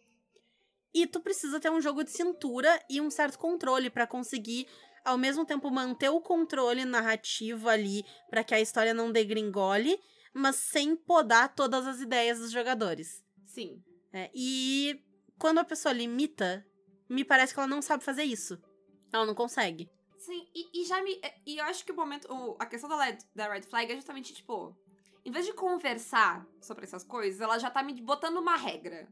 E 0.96 1.06
tu 1.06 1.20
precisa 1.20 1.61
ter 1.61 1.70
um 1.70 1.78
jogo 1.78 2.02
de 2.02 2.11
cintura 2.11 2.82
e 2.88 3.02
um 3.02 3.11
certo 3.11 3.38
controle 3.38 3.90
para 3.90 4.06
conseguir 4.06 4.66
ao 5.04 5.18
mesmo 5.18 5.44
tempo 5.44 5.70
manter 5.70 6.09
o 6.09 6.22
controle 6.22 6.87
narrativo 6.87 7.68
ali 7.68 8.02
para 8.30 8.42
que 8.42 8.54
a 8.54 8.61
história 8.62 8.94
não 8.94 9.12
degringole, 9.12 10.00
mas 10.32 10.56
sem 10.56 10.96
podar 10.96 11.54
todas 11.54 11.87
as 11.87 12.00
ideias 12.00 12.38
dos 12.38 12.50
jogadores. 12.50 13.22
Sim. 13.44 13.85
É, 14.11 14.30
e 14.35 14.98
quando 15.38 15.59
a 15.59 15.64
pessoa 15.64 15.92
limita, 15.92 16.66
me 17.11 17.26
parece 17.26 17.52
que 17.52 17.61
ela 17.61 17.68
não 17.68 17.82
sabe 17.82 18.02
fazer 18.02 18.24
isso. 18.24 18.59
Ela 19.12 19.26
não 19.26 19.35
consegue. 19.35 19.90
Sim, 20.16 20.48
e, 20.54 20.80
e 20.80 20.87
já 20.87 21.02
me. 21.02 21.20
E 21.44 21.59
eu 21.59 21.64
acho 21.66 21.85
que 21.85 21.92
o 21.92 21.96
momento. 21.96 22.26
O, 22.32 22.56
a 22.59 22.64
questão 22.64 22.88
da, 22.88 22.96
LED, 22.96 23.22
da 23.35 23.52
Red 23.52 23.64
Flag 23.64 23.92
é 23.92 23.96
justamente, 23.96 24.32
tipo. 24.32 24.74
Em 25.26 25.30
vez 25.30 25.44
de 25.44 25.52
conversar 25.52 26.46
sobre 26.59 26.85
essas 26.85 27.04
coisas, 27.04 27.42
ela 27.42 27.59
já 27.59 27.68
tá 27.68 27.82
me 27.82 28.00
botando 28.00 28.38
uma 28.38 28.56
regra. 28.56 29.06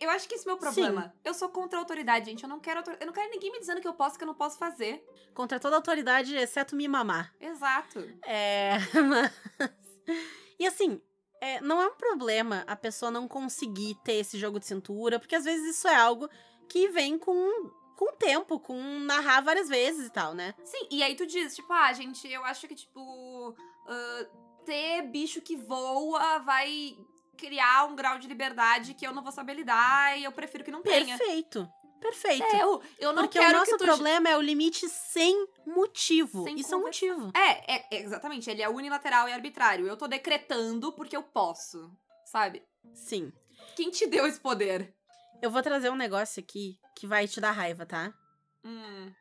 Eu 0.00 0.10
acho 0.10 0.28
que 0.28 0.34
esse 0.34 0.46
é 0.46 0.52
o 0.52 0.54
meu 0.54 0.58
problema. 0.58 1.04
Sim. 1.04 1.20
Eu 1.24 1.34
sou 1.34 1.48
contra 1.48 1.78
a 1.78 1.82
autoridade, 1.82 2.26
gente. 2.26 2.42
Eu 2.42 2.48
não 2.48 2.60
quero 2.60 2.82
eu 3.00 3.06
não 3.06 3.12
quero 3.12 3.30
ninguém 3.30 3.50
me 3.50 3.60
dizendo 3.60 3.80
que 3.80 3.88
eu 3.88 3.94
posso 3.94 4.18
que 4.18 4.24
eu 4.24 4.26
não 4.26 4.34
posso 4.34 4.58
fazer. 4.58 5.02
Contra 5.34 5.58
toda 5.58 5.76
autoridade, 5.76 6.36
exceto 6.36 6.76
me 6.76 6.86
mamar. 6.86 7.34
Exato. 7.40 8.00
É, 8.24 8.78
mas... 9.08 9.32
E 10.58 10.66
assim, 10.66 11.00
é, 11.40 11.60
não 11.60 11.80
é 11.80 11.86
um 11.86 11.94
problema 11.94 12.64
a 12.66 12.76
pessoa 12.76 13.10
não 13.10 13.28
conseguir 13.28 13.94
ter 14.04 14.14
esse 14.14 14.38
jogo 14.38 14.58
de 14.58 14.66
cintura, 14.66 15.18
porque 15.18 15.36
às 15.36 15.44
vezes 15.44 15.76
isso 15.76 15.88
é 15.88 15.96
algo 15.96 16.28
que 16.68 16.88
vem 16.88 17.18
com 17.18 17.70
com 17.96 18.12
tempo, 18.12 18.60
com 18.60 18.80
narrar 19.00 19.40
várias 19.40 19.68
vezes 19.68 20.06
e 20.06 20.10
tal, 20.10 20.32
né? 20.32 20.54
Sim, 20.62 20.86
e 20.88 21.02
aí 21.02 21.16
tu 21.16 21.26
diz, 21.26 21.56
tipo, 21.56 21.72
ah, 21.72 21.92
gente, 21.92 22.30
eu 22.30 22.44
acho 22.44 22.68
que, 22.68 22.74
tipo, 22.76 23.50
uh, 23.50 24.64
ter 24.64 25.02
bicho 25.02 25.40
que 25.40 25.56
voa 25.56 26.38
vai 26.38 26.96
criar 27.38 27.86
um 27.86 27.94
grau 27.94 28.18
de 28.18 28.26
liberdade 28.26 28.94
que 28.94 29.06
eu 29.06 29.14
não 29.14 29.22
vou 29.22 29.32
saber 29.32 29.54
lidar 29.54 30.18
e 30.18 30.24
eu 30.24 30.32
prefiro 30.32 30.64
que 30.64 30.70
não 30.70 30.82
tenha. 30.82 31.16
Perfeito. 31.16 31.70
Perfeito. 32.00 32.44
É, 32.44 32.62
eu, 32.62 32.82
eu 32.98 33.12
não 33.12 33.24
Porque 33.24 33.38
quero 33.38 33.56
o 33.56 33.58
nosso 33.58 33.76
tu... 33.76 33.84
problema 33.84 34.28
é 34.28 34.36
o 34.36 34.40
limite 34.40 34.88
sem 34.88 35.48
motivo. 35.66 36.44
Sem 36.44 36.58
Isso 36.58 36.70
conversa. 36.70 37.06
é 37.06 37.12
um 37.12 37.18
motivo. 37.18 37.38
É, 37.38 37.76
é, 37.76 38.02
exatamente. 38.02 38.48
Ele 38.48 38.62
é 38.62 38.68
unilateral 38.68 39.28
e 39.28 39.32
arbitrário. 39.32 39.86
Eu 39.86 39.96
tô 39.96 40.06
decretando 40.06 40.92
porque 40.92 41.16
eu 41.16 41.22
posso, 41.22 41.90
sabe? 42.24 42.62
Sim. 42.94 43.32
Quem 43.74 43.90
te 43.90 44.06
deu 44.06 44.26
esse 44.26 44.40
poder? 44.40 44.94
Eu 45.42 45.50
vou 45.50 45.62
trazer 45.62 45.90
um 45.90 45.96
negócio 45.96 46.40
aqui 46.40 46.78
que 46.94 47.06
vai 47.06 47.26
te 47.26 47.40
dar 47.40 47.52
raiva, 47.52 47.84
tá? 47.84 48.12
Hum. 48.64 49.12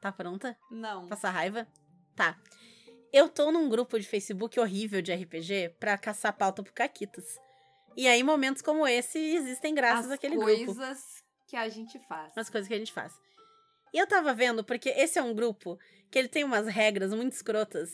Tá 0.00 0.12
pronta? 0.12 0.56
Não. 0.70 1.06
Passar 1.06 1.30
raiva? 1.30 1.66
Tá. 2.14 2.36
Eu 3.12 3.28
tô 3.28 3.50
num 3.50 3.68
grupo 3.68 3.98
de 3.98 4.06
Facebook 4.06 4.58
horrível 4.58 5.00
de 5.00 5.14
RPG 5.14 5.76
pra 5.80 5.96
caçar 5.96 6.32
pauta 6.36 6.62
pro 6.62 6.72
Caquitas. 6.72 7.38
E 7.96 8.06
aí, 8.06 8.22
momentos 8.22 8.60
como 8.62 8.86
esse 8.86 9.18
existem 9.18 9.74
graças 9.74 10.06
As 10.06 10.12
àquele 10.12 10.36
grupo. 10.36 10.50
As 10.50 10.76
coisas 10.76 11.04
que 11.48 11.56
a 11.56 11.68
gente 11.68 11.98
faz. 12.06 12.32
As 12.36 12.50
coisas 12.50 12.68
que 12.68 12.74
a 12.74 12.78
gente 12.78 12.92
faz. 12.92 13.12
E 13.94 13.98
eu 13.98 14.06
tava 14.06 14.34
vendo, 14.34 14.62
porque 14.64 14.90
esse 14.90 15.18
é 15.18 15.22
um 15.22 15.34
grupo 15.34 15.78
que 16.10 16.18
ele 16.18 16.28
tem 16.28 16.44
umas 16.44 16.66
regras 16.66 17.12
muito 17.14 17.32
escrotas. 17.32 17.90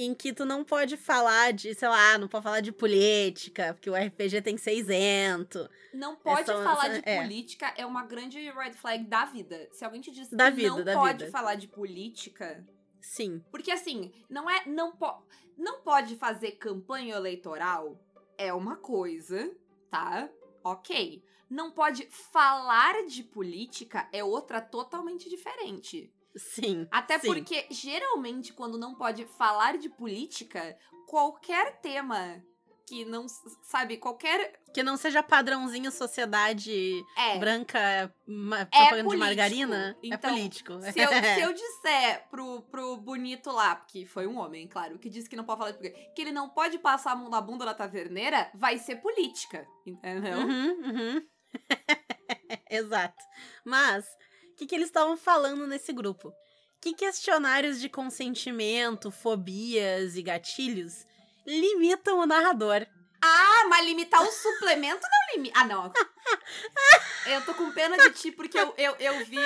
em 0.00 0.14
que 0.14 0.32
tu 0.32 0.44
não 0.44 0.62
pode 0.62 0.96
falar 0.96 1.52
de, 1.52 1.74
sei 1.74 1.88
lá, 1.88 2.16
não 2.18 2.28
pode 2.28 2.44
falar 2.44 2.60
de 2.60 2.70
política, 2.70 3.74
porque 3.74 3.90
o 3.90 3.96
RPG 3.96 4.42
tem 4.42 4.54
que 4.54 4.60
ser 4.60 4.74
isento. 4.74 5.68
Não 5.92 6.14
pode 6.14 6.42
Essa- 6.42 6.62
falar 6.62 6.86
essa- 6.90 7.00
de 7.02 7.08
é. 7.08 7.20
política 7.20 7.74
é 7.76 7.84
uma 7.84 8.04
grande 8.04 8.38
red 8.52 8.74
flag 8.74 9.02
da 9.06 9.24
vida. 9.24 9.66
Se 9.72 9.84
alguém 9.84 10.00
te 10.00 10.12
diz 10.12 10.28
Da 10.28 10.50
que 10.52 10.56
vida, 10.58 10.84
não 10.84 10.94
pode 11.00 11.18
vida. 11.24 11.30
falar 11.32 11.56
de 11.56 11.66
política, 11.66 12.64
Sim. 13.00 13.42
porque 13.50 13.72
assim, 13.72 14.12
não 14.30 14.48
é 14.48 14.64
não 14.66 14.92
po 14.94 15.20
não 15.56 15.80
pode 15.80 16.14
fazer 16.16 16.52
campanha 16.52 17.16
eleitoral 17.16 17.98
é 18.38 18.54
uma 18.54 18.76
coisa, 18.76 19.54
tá? 19.90 20.30
OK. 20.64 21.22
Não 21.50 21.72
pode 21.72 22.06
falar 22.10 23.04
de 23.06 23.22
política 23.24 24.08
é 24.12 24.22
outra 24.22 24.60
totalmente 24.60 25.28
diferente. 25.28 26.12
Sim. 26.36 26.86
Até 26.90 27.18
sim. 27.18 27.26
porque, 27.26 27.66
geralmente, 27.70 28.52
quando 28.52 28.78
não 28.78 28.94
pode 28.94 29.24
falar 29.24 29.76
de 29.76 29.88
política, 29.88 30.78
qualquer 31.06 31.80
tema 31.80 32.44
que 32.88 33.04
não, 33.04 33.26
sabe, 33.62 33.96
qualquer. 33.98 34.58
Que 34.72 34.82
não 34.82 34.96
seja 34.96 35.22
padrãozinho 35.22 35.90
sociedade 35.92 37.04
É. 37.16 37.38
branca, 37.38 38.14
ma- 38.26 38.64
propaganda 38.66 38.96
de 38.96 39.02
político. 39.04 39.18
margarina, 39.18 39.96
é 40.02 40.06
Então, 40.06 40.30
político. 40.30 40.72
Se 40.80 40.98
eu, 41.00 41.08
se 41.08 41.40
eu 41.40 41.52
disser 41.54 42.28
pro, 42.30 42.62
pro 42.62 42.96
bonito 42.96 43.50
lá, 43.50 43.76
que 43.76 44.06
foi 44.06 44.26
um 44.26 44.38
homem, 44.38 44.66
claro, 44.66 44.98
que 44.98 45.10
disse 45.10 45.28
que 45.28 45.36
não 45.36 45.44
pode 45.44 45.58
falar 45.58 45.70
de 45.72 45.90
que 45.90 46.22
ele 46.22 46.32
não 46.32 46.48
pode 46.48 46.78
passar 46.78 47.12
a 47.12 47.16
mão 47.16 47.28
na 47.28 47.40
bunda 47.40 47.64
da 47.64 47.74
taverneira, 47.74 48.50
vai 48.54 48.78
ser 48.78 48.96
política. 48.96 49.66
Entendeu? 49.86 50.38
Uhum, 50.38 50.70
uhum. 50.84 51.26
Exato. 52.70 53.22
Mas, 53.64 54.04
o 54.52 54.56
que, 54.56 54.66
que 54.66 54.74
eles 54.74 54.88
estavam 54.88 55.16
falando 55.16 55.66
nesse 55.66 55.92
grupo? 55.92 56.32
Que 56.80 56.94
questionários 56.94 57.80
de 57.80 57.88
consentimento, 57.88 59.10
fobias 59.10 60.16
e 60.16 60.22
gatilhos 60.22 61.04
limitam 61.48 62.18
o 62.18 62.26
narrador? 62.26 62.86
Ah, 63.20 63.66
mas 63.68 63.84
limitar 63.84 64.22
o 64.22 64.30
suplemento 64.30 65.02
não 65.02 65.36
limita. 65.36 65.58
Ah, 65.58 65.64
não. 65.64 65.92
Eu 67.26 67.44
tô 67.44 67.54
com 67.54 67.72
pena 67.72 67.96
de 67.96 68.10
ti 68.12 68.30
porque 68.32 68.58
eu, 68.58 68.72
eu, 68.78 68.94
eu 68.98 69.24
vi. 69.26 69.36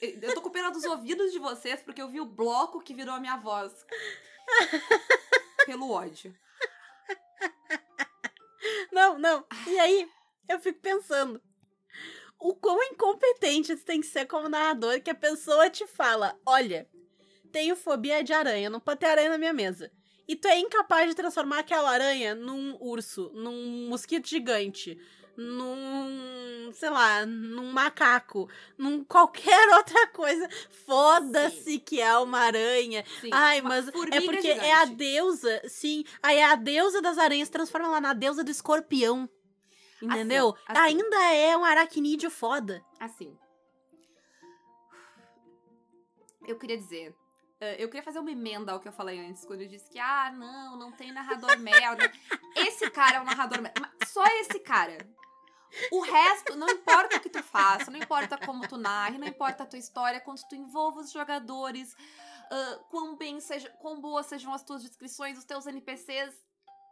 Eu 0.00 0.34
tô 0.34 0.42
com 0.42 0.50
pena 0.50 0.70
dos 0.70 0.84
ouvidos 0.84 1.32
de 1.32 1.38
vocês 1.38 1.80
porque 1.82 2.02
eu 2.02 2.08
vi 2.08 2.20
o 2.20 2.26
bloco 2.26 2.82
que 2.82 2.92
virou 2.92 3.14
a 3.14 3.20
minha 3.20 3.36
voz. 3.38 3.72
Pelo 5.64 5.90
ódio. 5.90 6.36
Não, 8.92 9.18
não. 9.18 9.46
E 9.66 9.78
aí, 9.78 10.08
eu 10.48 10.60
fico 10.60 10.80
pensando. 10.80 11.40
O 12.38 12.54
quão 12.54 12.82
incompetente 12.82 13.74
você 13.74 13.84
tem 13.84 14.02
que 14.02 14.06
ser 14.06 14.26
como 14.26 14.48
narrador 14.48 15.00
que 15.00 15.10
a 15.10 15.14
pessoa 15.14 15.70
te 15.70 15.86
fala: 15.86 16.38
olha, 16.44 16.86
tenho 17.50 17.74
fobia 17.74 18.22
de 18.22 18.34
aranha, 18.34 18.68
não 18.68 18.80
pode 18.80 19.00
ter 19.00 19.06
aranha 19.06 19.30
na 19.30 19.38
minha 19.38 19.52
mesa. 19.54 19.90
E 20.26 20.34
tu 20.34 20.48
é 20.48 20.58
incapaz 20.58 21.08
de 21.08 21.14
transformar 21.14 21.58
aquela 21.60 21.90
aranha 21.90 22.34
num 22.34 22.76
urso, 22.80 23.30
num 23.34 23.88
mosquito 23.88 24.26
gigante, 24.26 24.98
num, 25.36 26.70
sei 26.72 26.88
lá, 26.88 27.26
num 27.26 27.70
macaco, 27.72 28.48
num 28.78 29.04
qualquer 29.04 29.68
outra 29.76 30.06
coisa. 30.08 30.48
Foda-se 30.86 31.78
que 31.78 32.00
é 32.00 32.16
uma 32.18 32.38
aranha. 32.38 33.04
Sim, 33.20 33.30
Ai, 33.32 33.60
uma 33.60 33.68
mas 33.68 33.88
é 33.88 34.20
porque 34.20 34.48
é 34.48 34.72
a 34.72 34.80
gigante. 34.84 34.96
deusa, 34.96 35.62
sim. 35.68 36.04
Aí 36.22 36.38
é 36.38 36.44
a 36.44 36.54
deusa 36.54 37.02
das 37.02 37.18
aranhas, 37.18 37.50
transforma 37.50 37.88
ela 37.88 38.00
na 38.00 38.12
deusa 38.14 38.42
do 38.42 38.50
escorpião. 38.50 39.28
Entendeu? 40.00 40.54
assim. 40.66 40.80
Ainda 40.80 41.32
é 41.32 41.56
um 41.56 41.64
aracnídeo 41.64 42.30
foda. 42.30 42.84
Assim. 43.00 43.36
Eu 46.46 46.58
queria 46.58 46.76
dizer. 46.76 47.14
Eh, 47.64 47.76
Eu 47.82 47.88
queria 47.88 48.02
fazer 48.02 48.18
uma 48.18 48.30
emenda 48.30 48.72
ao 48.72 48.80
que 48.80 48.88
eu 48.88 48.92
falei 48.92 49.18
antes, 49.18 49.44
quando 49.44 49.62
eu 49.62 49.68
disse 49.68 49.90
que, 49.90 49.98
ah, 49.98 50.30
não, 50.30 50.76
não 50.76 50.92
tem 50.92 51.12
narrador 51.12 51.58
merda. 51.58 52.10
Esse 52.56 52.90
cara 52.90 53.16
é 53.16 53.20
um 53.20 53.24
narrador 53.24 53.60
merda. 53.62 53.90
Só 54.06 54.24
esse 54.40 54.58
cara. 54.60 54.98
O 55.90 56.00
resto, 56.00 56.56
não 56.56 56.68
importa 56.68 57.16
o 57.16 57.20
que 57.20 57.28
tu 57.28 57.42
faça, 57.42 57.90
não 57.90 57.98
importa 57.98 58.38
como 58.38 58.66
tu 58.68 58.76
narre, 58.76 59.18
não 59.18 59.26
importa 59.26 59.64
a 59.64 59.66
tua 59.66 59.78
história, 59.78 60.20
quanto 60.20 60.46
tu 60.48 60.54
envolva 60.54 61.00
os 61.00 61.10
jogadores, 61.10 61.96
ah, 62.50 62.80
quão 62.90 63.16
bem 63.16 63.40
seja, 63.40 63.68
quão 63.80 64.00
boas 64.00 64.26
sejam 64.26 64.52
as 64.52 64.62
tuas 64.62 64.82
descrições, 64.82 65.38
os 65.38 65.44
teus 65.44 65.66
NPCs, 65.66 66.34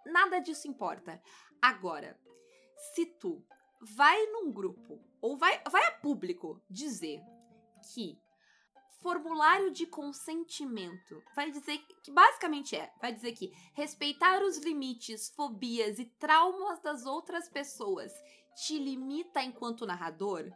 nada 0.06 0.40
disso 0.40 0.68
importa. 0.68 1.22
Agora, 1.60 2.18
se 2.94 3.06
tu 3.06 3.44
vai 3.80 4.26
num 4.26 4.52
grupo 4.52 5.00
ou 5.20 5.36
vai, 5.36 5.62
vai 5.70 5.84
a 5.86 5.92
público 5.92 6.60
dizer 6.68 7.20
que 7.92 8.20
formulário 9.02 9.70
de 9.72 9.84
consentimento 9.84 11.22
vai 11.34 11.50
dizer 11.50 11.78
que 12.02 12.10
basicamente 12.10 12.76
é, 12.76 12.92
vai 13.00 13.12
dizer 13.12 13.32
que 13.32 13.52
respeitar 13.74 14.42
os 14.42 14.58
limites, 14.58 15.28
fobias 15.36 15.98
e 15.98 16.04
traumas 16.04 16.80
das 16.80 17.04
outras 17.04 17.48
pessoas 17.48 18.12
te 18.54 18.78
limita 18.78 19.42
enquanto 19.42 19.86
narrador. 19.86 20.50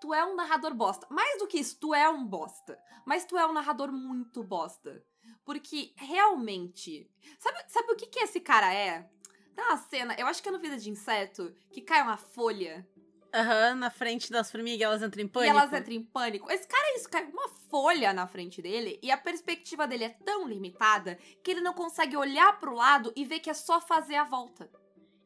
Tu 0.00 0.12
é 0.12 0.24
um 0.24 0.34
narrador 0.34 0.74
bosta. 0.74 1.06
Mais 1.10 1.38
do 1.38 1.46
que 1.46 1.58
isso, 1.58 1.78
tu 1.78 1.94
é 1.94 2.08
um 2.08 2.26
bosta. 2.26 2.76
Mas 3.06 3.24
tu 3.24 3.38
é 3.38 3.46
um 3.46 3.52
narrador 3.52 3.92
muito 3.92 4.42
bosta. 4.42 5.04
Porque 5.44 5.92
realmente. 5.96 7.08
Sabe, 7.38 7.58
sabe 7.68 7.92
o 7.92 7.96
que, 7.96 8.06
que 8.06 8.20
esse 8.20 8.40
cara 8.40 8.72
é? 8.72 9.08
Tem 9.54 9.64
uma 9.64 9.76
cena, 9.76 10.16
eu 10.18 10.26
acho 10.26 10.42
que 10.42 10.48
é 10.48 10.52
no 10.52 10.58
Vida 10.58 10.78
de 10.78 10.90
Inseto, 10.90 11.54
que 11.70 11.82
cai 11.82 12.02
uma 12.02 12.16
folha 12.16 12.88
Aham, 13.34 13.76
na 13.76 13.90
frente 13.90 14.30
das 14.30 14.50
formigas, 14.50 14.82
elas 14.82 15.02
entram 15.02 15.22
em 15.22 15.28
pânico. 15.28 15.54
e 15.54 15.58
elas 15.58 15.72
entram 15.72 15.94
em 15.94 16.02
pânico. 16.02 16.50
Esse 16.50 16.68
cara 16.68 16.96
isso, 16.96 17.08
cai 17.08 17.24
uma 17.24 17.48
folha 17.70 18.12
na 18.12 18.26
frente 18.26 18.60
dele 18.60 18.98
e 19.02 19.10
a 19.10 19.16
perspectiva 19.16 19.86
dele 19.86 20.04
é 20.04 20.10
tão 20.10 20.46
limitada 20.46 21.16
que 21.42 21.50
ele 21.50 21.62
não 21.62 21.72
consegue 21.72 22.14
olhar 22.16 22.58
pro 22.60 22.74
lado 22.74 23.10
e 23.16 23.24
ver 23.24 23.40
que 23.40 23.48
é 23.48 23.54
só 23.54 23.80
fazer 23.80 24.16
a 24.16 24.24
volta. 24.24 24.70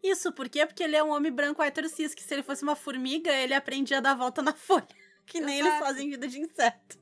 Isso, 0.03 0.31
por 0.33 0.49
quê? 0.49 0.65
Porque 0.65 0.85
ele 0.85 0.95
é 0.95 1.03
um 1.03 1.11
homem 1.11 1.33
branco 1.33 1.61
hétero 1.61 1.89
cis, 1.89 2.15
que 2.15 2.23
se 2.23 2.33
ele 2.33 2.45
fosse 2.45 2.63
uma 2.63 2.77
formiga, 2.77 3.33
ele 3.33 3.55
aprendia 3.55 3.99
a 3.99 4.01
dar 4.01 4.13
a 4.13 4.15
volta 4.15 4.41
na 4.41 4.53
folha. 4.55 4.87
Que 5.27 5.41
nem 5.41 5.59
eles 5.59 5.75
fazem 5.81 6.07
em 6.07 6.11
vida 6.11 6.29
de 6.29 6.39
inseto. 6.39 6.97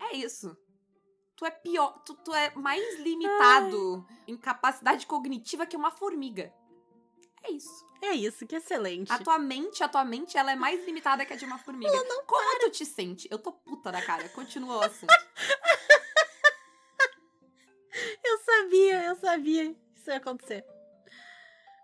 É 0.00 0.16
isso. 0.16 0.56
Tu 1.36 1.44
é 1.44 1.50
pior, 1.50 2.02
tu, 2.06 2.14
tu 2.24 2.32
é 2.32 2.54
mais 2.54 2.98
limitado 3.00 4.06
em 4.26 4.36
capacidade 4.36 5.06
cognitiva 5.06 5.66
que 5.66 5.76
uma 5.76 5.90
formiga. 5.90 6.50
É 7.44 7.52
isso. 7.52 7.84
É 8.02 8.12
isso, 8.12 8.46
que 8.46 8.56
excelente. 8.56 9.12
A 9.12 9.18
tua 9.18 9.38
mente, 9.38 9.82
a 9.82 9.88
tua 9.88 10.04
mente, 10.04 10.36
ela 10.36 10.52
é 10.52 10.56
mais 10.56 10.84
limitada 10.84 11.24
que 11.24 11.32
a 11.32 11.36
de 11.36 11.44
uma 11.44 11.58
formiga. 11.58 11.92
Como 12.26 12.60
tu 12.60 12.70
te 12.70 12.84
sente? 12.84 13.28
Eu 13.30 13.38
tô 13.38 13.52
puta 13.52 13.92
da 13.92 14.02
cara. 14.02 14.28
Continua 14.30 14.76
o 14.78 14.82
assunto. 14.82 15.12
Eu 18.24 18.38
sabia, 18.38 19.04
eu 19.04 19.14
sabia 19.16 19.72
que 19.72 20.00
isso 20.00 20.10
ia 20.10 20.16
acontecer. 20.16 20.64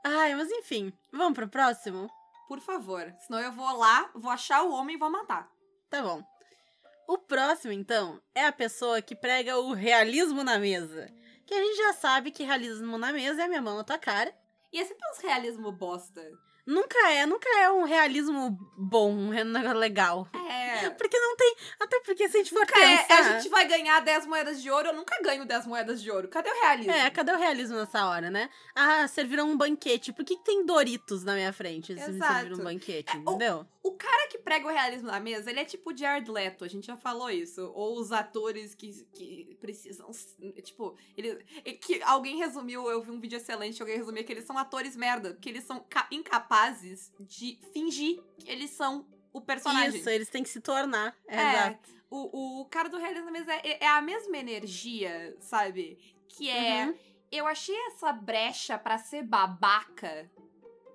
Ai, 0.05 0.35
mas 0.35 0.51
enfim, 0.51 0.93
vamos 1.13 1.35
pro 1.35 1.49
próximo? 1.49 2.11
Por 2.49 2.61
favor. 2.61 3.15
Senão 3.21 3.39
eu 3.39 3.53
vou 3.53 3.77
lá, 3.77 4.11
vou 4.15 4.31
achar 4.31 4.63
o 4.63 4.73
homem 4.73 4.97
e 4.97 4.99
vou 4.99 5.11
matar. 5.11 5.49
Tá 5.89 6.03
bom. 6.03 6.23
O 7.07 7.19
próximo, 7.19 7.73
então, 7.73 8.21
é 8.35 8.45
a 8.45 8.53
pessoa 8.53 9.03
que 9.03 9.15
prega 9.15 9.59
o 9.59 9.73
realismo 9.73 10.43
na 10.43 10.59
mesa. 10.59 11.09
Que 11.47 11.55
a 11.55 11.65
gente 11.65 11.77
já 11.77 11.93
sabe 11.93 12.31
que 12.31 12.43
realismo 12.43 12.99
na 12.99 13.13
mesa 13.13 13.43
é 13.43 13.45
a 13.45 13.49
minha 13.49 13.63
mão 13.63 13.77
na 13.77 13.85
tua 13.85 13.99
cara. 13.99 14.35
E 14.73 14.79
é 14.79 14.85
sempre 14.85 15.09
uns 15.11 15.19
realismo 15.19 15.73
bosta. 15.73 16.23
Nunca 16.67 16.99
é, 17.11 17.27
nunca 17.27 17.49
é 17.59 17.71
um 17.71 17.85
realismo 17.85 18.57
bom, 18.77 19.11
um 19.13 19.31
negócio 19.31 19.79
legal. 19.79 20.29
É. 20.35 20.91
Porque 20.91 21.19
não 21.19 21.37
tem. 21.37 21.57
Até 21.81 22.01
porque 22.01 22.29
se 22.29 22.37
a 22.37 22.41
gente 22.41 22.51
for 22.53 22.61
Nunca 22.61 22.79
é, 22.81 22.99
pensar. 22.99 23.19
a 23.21 23.39
gente 23.39 23.49
vai 23.51 23.67
ganhar 23.67 24.01
10 24.01 24.27
moedas 24.27 24.63
de 24.63 24.71
ouro, 24.71 24.89
eu 24.89 24.93
nunca 24.95 25.21
ganho 25.23 25.45
10 25.45 25.67
moedas 25.67 26.01
de 26.03 26.11
ouro. 26.11 26.29
Cadê 26.29 26.49
o 26.51 26.61
realismo? 26.61 26.93
É, 26.93 27.11
cadê 27.11 27.33
o 27.33 27.37
realismo 27.39 27.77
nessa 27.77 28.07
hora, 28.07 28.31
né? 28.31 28.49
Ah, 28.75 29.07
serviram 29.09 29.49
um 29.51 29.57
banquete. 29.57 30.13
Por 30.13 30.25
que, 30.25 30.37
que 30.37 30.45
tem 30.45 30.65
Doritos 30.65 31.25
na 31.25 31.35
minha 31.35 31.53
frente 31.53 31.95
se 31.99 32.13
me 32.13 32.19
serviram 32.25 32.59
um 32.59 32.65
banquete, 32.65 33.15
É, 33.15 33.19
o- 33.19 33.23
entendeu? 33.23 33.67
O 33.83 33.93
cara 33.93 34.29
que 34.29 34.37
prega 34.39 34.67
o 34.67 34.71
realismo 34.71 35.07
na 35.11 35.19
mesa, 35.19 35.49
ele 35.51 35.61
é 35.61 35.65
tipo 35.65 35.91
o 35.91 35.97
Jared 35.97 36.31
Leto, 36.31 36.65
a 36.65 36.69
gente 36.69 36.87
já 36.87 36.97
falou 36.99 37.31
isso. 37.31 37.73
Ou 37.75 37.99
os 37.99 38.13
atores 38.13 38.75
que, 38.75 38.93
que 39.15 39.57
precisam. 39.59 40.11
Tipo, 40.63 40.97
ele, 41.17 41.43
é 41.65 41.73
que 41.73 42.03
alguém 42.03 42.37
resumiu, 42.37 42.89
eu 42.91 43.01
vi 43.03 43.11
um 43.11 43.19
vídeo 43.19 43.37
excelente, 43.39 43.81
alguém 43.81 43.97
resumiu 43.97 44.23
que 44.23 44.33
eles 44.33 44.45
são 44.45 44.59
atores 44.59 44.95
merda, 44.97 45.31
porque 45.33 45.49
eles 45.49 45.65
são 45.65 45.83
ca- 45.89 46.07
incapazes 46.51 47.13
de 47.21 47.59
fingir 47.73 48.21
que 48.39 48.51
eles 48.51 48.71
são 48.71 49.07
o 49.33 49.41
personagem. 49.41 50.01
Isso, 50.01 50.11
eles 50.11 50.29
têm 50.29 50.43
que 50.43 50.49
se 50.49 50.61
tornar. 50.61 51.15
É, 51.27 51.37
Exato. 51.41 51.91
O, 52.11 52.61
o 52.63 52.65
cara 52.65 52.89
do 52.89 52.99
realismo 52.99 53.31
é, 53.37 53.85
é 53.85 53.87
a 53.87 54.03
mesma 54.03 54.37
energia, 54.37 55.37
sabe? 55.41 55.97
Que 56.29 56.51
é. 56.51 56.87
Uhum. 56.87 56.95
Eu 57.31 57.47
achei 57.47 57.77
essa 57.87 58.13
brecha 58.13 58.77
pra 58.77 58.99
ser 58.99 59.23
babaca, 59.23 60.29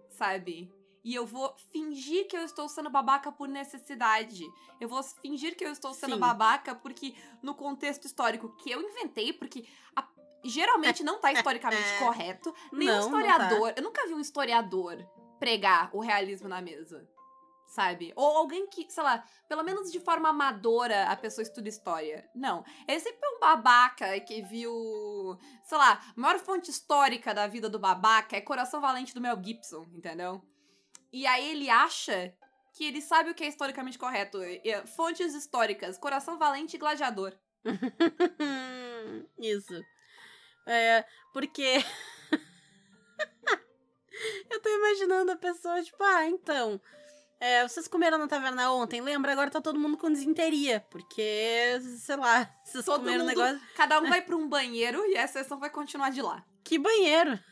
sabe? 0.10 0.70
E 1.02 1.16
eu 1.16 1.26
vou 1.26 1.56
fingir 1.72 2.28
que 2.28 2.36
eu 2.36 2.44
estou 2.44 2.68
sendo 2.68 2.90
babaca 2.90 3.32
por 3.32 3.48
necessidade. 3.48 4.44
Eu 4.82 4.90
vou 4.90 5.02
fingir 5.02 5.56
que 5.56 5.64
eu 5.66 5.72
estou 5.72 5.94
sendo 5.94 6.16
Sim. 6.16 6.20
babaca 6.20 6.76
porque, 6.76 7.16
no 7.42 7.56
contexto 7.56 8.04
histórico 8.04 8.50
que 8.58 8.70
eu 8.70 8.82
inventei, 8.82 9.32
porque 9.32 9.66
a- 9.96 10.06
geralmente 10.44 11.04
não 11.04 11.22
tá 11.22 11.32
historicamente 11.32 11.98
correto. 12.00 12.54
Nenhum 12.74 12.92
Não, 12.92 13.10
não 13.12 13.12
tá. 13.12 13.28
historiador. 13.28 13.74
Eu 13.78 13.84
nunca 13.84 14.06
vi 14.06 14.14
um 14.14 14.20
historiador 14.20 15.08
pregar 15.46 15.92
o 15.94 16.00
realismo 16.00 16.50
na 16.50 16.60
mesa. 16.60 17.08
sabe? 17.68 18.12
Ou 18.16 18.38
alguém 18.38 18.68
que, 18.68 18.90
sei 18.90 19.04
lá, 19.04 19.24
pelo 19.48 19.64
menos 19.64 19.92
de 19.92 20.00
forma 20.00 20.30
amadora 20.30 21.04
a 21.06 21.16
pessoa 21.16 21.44
estuda 21.44 21.70
história. 21.70 22.28
Não. 22.34 22.64
Ele 22.88 23.00
sempre 23.00 23.20
é 23.22 23.30
um 23.36 23.40
babaca 23.40 24.20
que 24.22 24.42
viu, 24.42 25.38
sei 25.64 25.78
lá, 25.78 26.02
a 26.16 26.20
maior 26.20 26.40
fonte 26.40 26.72
histórica 26.72 27.34
da 27.34 27.46
vida 27.48 27.70
do 27.70 27.78
babaca 27.78 28.36
é 28.36 28.42
Coração 28.42 28.82
Valente 28.82 29.14
do 29.14 29.22
Mel 29.22 29.40
Gibson, 29.44 29.86
entendeu? 29.94 30.42
E 31.14 31.28
aí 31.28 31.52
ele 31.52 31.70
acha 31.70 32.34
que 32.74 32.86
ele 32.86 33.02
sabe 33.02 33.30
o 33.30 33.36
que 33.36 33.44
é 33.44 33.48
historicamente 33.48 34.00
correto. 34.00 34.40
Fontes 34.96 35.36
históricas, 35.36 35.98
Coração 35.98 36.40
Valente 36.40 36.76
e 36.76 36.80
Gladiador. 36.80 37.38
Isso. 39.38 39.80
É, 40.66 41.06
porque. 41.34 41.84
Eu 44.50 44.62
tô 44.62 44.70
imaginando 44.70 45.32
a 45.32 45.36
pessoa, 45.36 45.82
tipo, 45.82 46.04
ah, 46.04 46.26
então. 46.28 46.80
É, 47.40 47.68
vocês 47.68 47.88
comeram 47.88 48.18
na 48.18 48.28
taverna 48.28 48.72
ontem, 48.72 49.02
lembra? 49.02 49.32
Agora 49.34 49.52
tá 49.52 49.60
todo 49.62 49.78
mundo 49.80 49.98
com 49.98 50.12
desinteria, 50.12 50.86
porque, 50.90 51.80
sei 52.00 52.16
lá, 52.16 52.50
vocês 52.64 52.86
todo 52.86 53.00
comeram 53.00 53.20
mundo, 53.20 53.28
negócio. 53.28 53.62
Cada 53.76 54.00
um 54.00 54.08
vai 54.08 54.22
pra 54.22 54.36
um 54.36 54.48
banheiro 54.48 55.06
e 55.06 55.18
a 55.18 55.28
sessão 55.28 55.60
vai 55.60 55.70
continuar 55.70 56.12
de 56.12 56.22
lá. 56.22 56.44
Que 56.64 56.80
banheiro? 56.80 57.38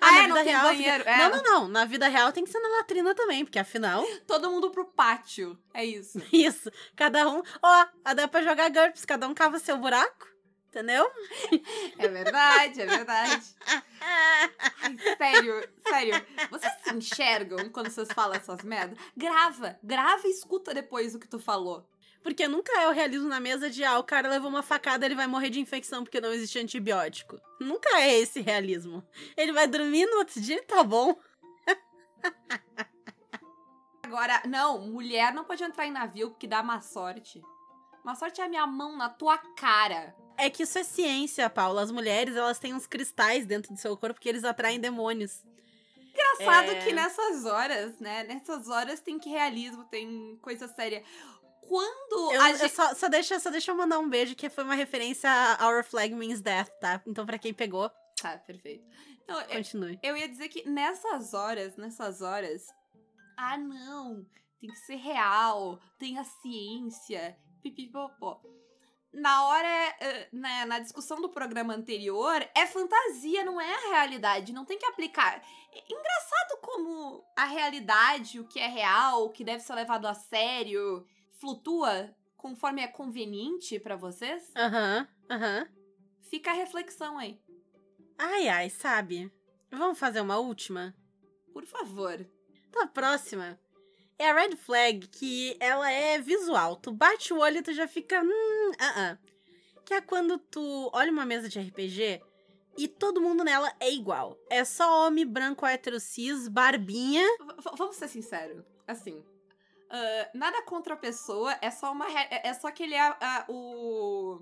Ah, 0.00 0.10
na 0.10 0.18
é, 0.18 0.26
não 0.26 0.34
vida 0.34 0.42
tem 0.42 0.52
real 0.52 0.64
banheiro. 0.64 1.04
é. 1.06 1.18
Não, 1.18 1.30
não, 1.30 1.42
não. 1.42 1.68
Na 1.68 1.84
vida 1.84 2.08
real 2.08 2.32
tem 2.32 2.42
que 2.42 2.50
ser 2.50 2.58
na 2.58 2.78
latrina 2.78 3.14
também, 3.14 3.44
porque 3.44 3.60
afinal, 3.60 4.04
Todo 4.26 4.50
mundo 4.50 4.72
pro 4.72 4.84
pátio. 4.84 5.56
É 5.72 5.84
isso. 5.84 6.20
isso. 6.32 6.68
Cada 6.96 7.28
um. 7.28 7.40
Ó, 7.62 7.86
dá 8.12 8.26
pra 8.26 8.42
jogar 8.42 8.68
GURPS, 8.70 9.04
cada 9.04 9.28
um 9.28 9.32
cava 9.32 9.60
seu 9.60 9.78
buraco. 9.78 10.31
Entendeu? 10.72 11.06
É 11.98 12.08
verdade, 12.08 12.80
é 12.80 12.86
verdade. 12.86 13.42
Ai, 14.00 14.50
sério, 15.18 15.68
sério. 15.86 16.26
Vocês 16.50 16.72
se 16.82 16.94
enxergam 16.94 17.68
quando 17.68 17.90
vocês 17.90 18.08
falam 18.14 18.34
essas 18.34 18.62
merdas? 18.62 18.98
Grava, 19.14 19.78
grava 19.82 20.26
e 20.26 20.30
escuta 20.30 20.72
depois 20.72 21.14
o 21.14 21.18
que 21.18 21.28
tu 21.28 21.38
falou. 21.38 21.86
Porque 22.22 22.48
nunca 22.48 22.72
é 22.80 22.88
o 22.88 22.92
realismo 22.92 23.28
na 23.28 23.38
mesa 23.38 23.68
de, 23.68 23.84
ah, 23.84 23.98
o 23.98 24.04
cara 24.04 24.30
levou 24.30 24.48
uma 24.48 24.62
facada, 24.62 25.04
ele 25.04 25.14
vai 25.14 25.26
morrer 25.26 25.50
de 25.50 25.60
infecção 25.60 26.04
porque 26.04 26.22
não 26.22 26.32
existe 26.32 26.58
antibiótico. 26.58 27.38
Nunca 27.60 27.90
é 28.00 28.18
esse 28.18 28.40
realismo. 28.40 29.06
Ele 29.36 29.52
vai 29.52 29.66
dormir 29.66 30.06
no 30.06 30.16
outro 30.18 30.40
dia, 30.40 30.62
tá 30.62 30.82
bom. 30.82 31.20
Agora, 34.02 34.42
não, 34.46 34.78
mulher 34.88 35.34
não 35.34 35.44
pode 35.44 35.62
entrar 35.62 35.86
em 35.86 35.92
navio 35.92 36.30
porque 36.30 36.46
dá 36.46 36.62
má 36.62 36.80
sorte. 36.80 37.42
Má 38.02 38.14
sorte 38.14 38.40
é 38.40 38.44
a 38.44 38.48
minha 38.48 38.66
mão 38.66 38.96
na 38.96 39.10
tua 39.10 39.36
cara. 39.36 40.16
É 40.36 40.50
que 40.50 40.62
isso 40.64 40.78
é 40.78 40.82
ciência, 40.84 41.48
Paula. 41.48 41.82
As 41.82 41.90
mulheres, 41.90 42.34
elas 42.36 42.58
têm 42.58 42.74
uns 42.74 42.86
cristais 42.86 43.46
dentro 43.46 43.72
do 43.72 43.78
seu 43.78 43.96
corpo 43.96 44.20
que 44.20 44.28
eles 44.28 44.44
atraem 44.44 44.80
demônios. 44.80 45.44
Engraçado 45.96 46.70
É. 46.72 46.84
que 46.84 46.92
nessas 46.92 47.44
horas, 47.46 47.98
né? 47.98 48.24
Nessas 48.24 48.68
horas 48.68 49.00
tem 49.00 49.18
que 49.18 49.28
realismo, 49.30 49.84
tem 49.84 50.36
coisa 50.42 50.68
séria. 50.68 51.02
Quando 51.66 52.32
Eu, 52.32 52.40
a 52.40 52.50
eu 52.50 52.58
gente. 52.58 52.74
só, 52.74 52.94
só, 52.94 53.08
deixa, 53.08 53.38
só 53.40 53.48
deixa 53.50 53.70
eu 53.70 53.76
mandar 53.76 53.98
um 53.98 54.08
beijo, 54.08 54.34
que 54.34 54.50
foi 54.50 54.64
uma 54.64 54.74
referência 54.74 55.30
a 55.30 55.66
Our 55.68 55.84
Flag 55.84 56.12
Means 56.14 56.40
Death, 56.40 56.68
tá? 56.80 57.00
Então, 57.06 57.24
pra 57.24 57.38
quem 57.38 57.54
pegou, 57.54 57.90
Tá, 58.20 58.36
perfeito. 58.38 58.84
É- 59.26 59.56
continue. 59.56 59.98
Eu 60.02 60.16
ia 60.16 60.28
dizer 60.28 60.48
que 60.48 60.68
nessas 60.68 61.32
horas, 61.32 61.76
nessas 61.76 62.20
horas, 62.20 62.66
ah 63.36 63.56
não, 63.56 64.26
tem 64.60 64.68
que 64.70 64.76
ser 64.80 64.96
real, 64.96 65.80
tem 65.98 66.18
a 66.18 66.24
ciência, 66.24 67.36
pipipopó. 67.62 68.40
Na 69.12 69.46
hora, 69.46 69.96
eh, 70.00 70.28
né, 70.32 70.64
na 70.64 70.78
discussão 70.78 71.20
do 71.20 71.28
programa 71.28 71.74
anterior, 71.74 72.48
é 72.54 72.66
fantasia, 72.66 73.44
não 73.44 73.60
é 73.60 73.74
a 73.74 73.90
realidade, 73.90 74.52
não 74.54 74.64
tem 74.64 74.78
que 74.78 74.86
aplicar. 74.86 75.42
É 75.70 75.84
engraçado 75.92 76.60
como 76.62 77.22
a 77.36 77.44
realidade, 77.44 78.40
o 78.40 78.46
que 78.48 78.58
é 78.58 78.66
real, 78.68 79.24
o 79.24 79.30
que 79.30 79.44
deve 79.44 79.62
ser 79.62 79.74
levado 79.74 80.06
a 80.06 80.14
sério, 80.14 81.06
flutua 81.38 82.14
conforme 82.38 82.80
é 82.82 82.88
conveniente 82.88 83.78
pra 83.78 83.96
vocês. 83.96 84.50
Aham, 84.56 85.06
aham. 85.30 85.68
Fica 86.30 86.50
a 86.50 86.54
reflexão 86.54 87.18
aí, 87.18 87.38
Ai, 88.18 88.48
ai, 88.48 88.70
sabe? 88.70 89.30
Vamos 89.70 89.98
fazer 89.98 90.20
uma 90.20 90.38
última? 90.38 90.94
por 91.52 91.66
favor. 91.66 92.26
Então, 92.68 92.82
a 92.82 92.86
próxima 92.86 93.60
é 94.22 94.30
a 94.30 94.34
Red 94.34 94.56
Flag, 94.56 95.06
que 95.08 95.56
ela 95.60 95.90
é 95.90 96.18
visual. 96.18 96.76
Tu 96.76 96.90
bate 96.92 97.32
o 97.32 97.38
olho 97.38 97.58
e 97.58 97.62
tu 97.62 97.72
já 97.72 97.86
fica. 97.88 98.22
Hum, 98.22 98.72
ah, 98.78 98.94
ah. 98.96 99.18
Que 99.84 99.94
é 99.94 100.00
quando 100.00 100.38
tu 100.38 100.90
olha 100.92 101.10
uma 101.10 101.26
mesa 101.26 101.48
de 101.48 101.58
RPG 101.60 102.22
e 102.78 102.88
todo 102.88 103.20
mundo 103.20 103.44
nela 103.44 103.72
é 103.80 103.90
igual. 103.92 104.38
É 104.48 104.64
só 104.64 105.06
homem 105.06 105.26
branco 105.26 105.66
hétero 105.66 105.98
cis, 106.00 106.48
barbinha. 106.48 107.26
V- 107.40 107.70
vamos 107.76 107.96
ser 107.96 108.08
sinceros, 108.08 108.64
assim. 108.86 109.22
ah, 109.90 110.30
nada 110.34 110.62
contra 110.62 110.94
a 110.94 110.96
pessoa, 110.96 111.56
é 111.60 111.70
só 111.70 111.92
uma. 111.92 112.06
É 112.10 112.48
é 112.48 112.54
só 112.54 112.70
que 112.70 112.82
ele 112.84 112.94
é 112.94 113.00
ah, 113.20 113.44
o. 113.48 114.40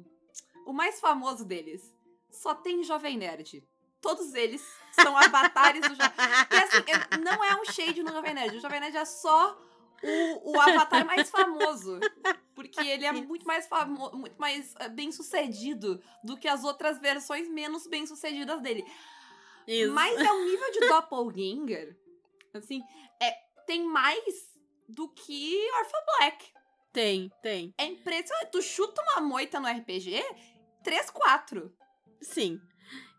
O 0.66 0.72
mais 0.72 1.00
famoso 1.00 1.44
deles. 1.44 1.82
Só 2.30 2.54
tem 2.54 2.84
Jovem 2.84 3.16
Nerd. 3.16 3.64
Todos 4.00 4.32
eles 4.34 4.62
são 4.92 5.16
avatares 5.16 5.80
do 5.82 5.94
Jovem 5.94 6.10
E 6.52 6.56
assim, 6.56 7.22
não 7.22 7.42
é 7.44 7.60
um 7.60 7.64
shade 7.66 8.02
no 8.02 8.12
Jovem 8.12 8.34
Nerd. 8.34 8.56
O 8.56 8.60
Jovem 8.60 8.78
Nerd 8.80 8.96
é 8.96 9.04
só 9.04 9.60
o, 10.02 10.52
o 10.52 10.60
avatar 10.60 11.04
mais 11.04 11.28
famoso. 11.30 11.98
Porque 12.54 12.80
ele 12.80 13.04
é 13.04 13.12
muito 13.12 13.46
mais 13.46 13.66
famoso, 13.66 14.16
muito 14.16 14.38
mais 14.38 14.74
bem 14.92 15.10
sucedido 15.12 16.02
do 16.22 16.36
que 16.36 16.48
as 16.48 16.64
outras 16.64 16.98
versões 16.98 17.48
menos 17.48 17.86
bem 17.86 18.06
sucedidas 18.06 18.60
dele. 18.60 18.84
Isso. 19.66 19.92
Mas 19.92 20.18
é 20.18 20.32
um 20.32 20.44
nível 20.44 20.72
de 20.72 20.80
doppelganger. 20.88 21.96
Assim, 22.52 22.82
é, 23.22 23.30
tem 23.66 23.84
mais 23.84 24.50
do 24.88 25.08
que 25.08 25.56
Orphan 25.78 26.04
Black. 26.18 26.52
Tem, 26.92 27.30
tem. 27.40 27.74
É 27.78 27.84
impressionante. 27.84 28.50
Tu 28.50 28.62
chuta 28.62 29.00
uma 29.02 29.20
moita 29.20 29.60
no 29.60 29.68
RPG, 29.68 30.22
3, 30.82 31.10
4. 31.10 31.72
Sim. 32.20 32.60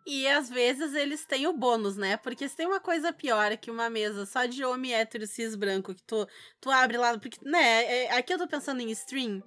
E 0.05 0.27
às 0.27 0.49
vezes 0.49 0.93
eles 0.93 1.25
têm 1.25 1.47
o 1.47 1.53
bônus, 1.53 1.95
né? 1.95 2.17
Porque 2.17 2.47
se 2.47 2.55
tem 2.55 2.65
uma 2.65 2.79
coisa 2.79 3.13
pior 3.13 3.55
que 3.57 3.69
uma 3.69 3.89
mesa 3.89 4.25
só 4.25 4.45
de 4.45 4.63
homem 4.63 4.93
hétero 4.93 5.27
cis 5.27 5.55
branco 5.55 5.93
que 5.93 6.03
tu, 6.03 6.27
tu 6.59 6.71
abre 6.71 6.97
lá. 6.97 7.17
Porque, 7.17 7.37
né? 7.43 8.05
é- 8.05 8.17
aqui 8.17 8.33
eu 8.33 8.37
tô 8.37 8.47
pensando 8.47 8.81
em 8.81 8.89
stream. 8.91 9.43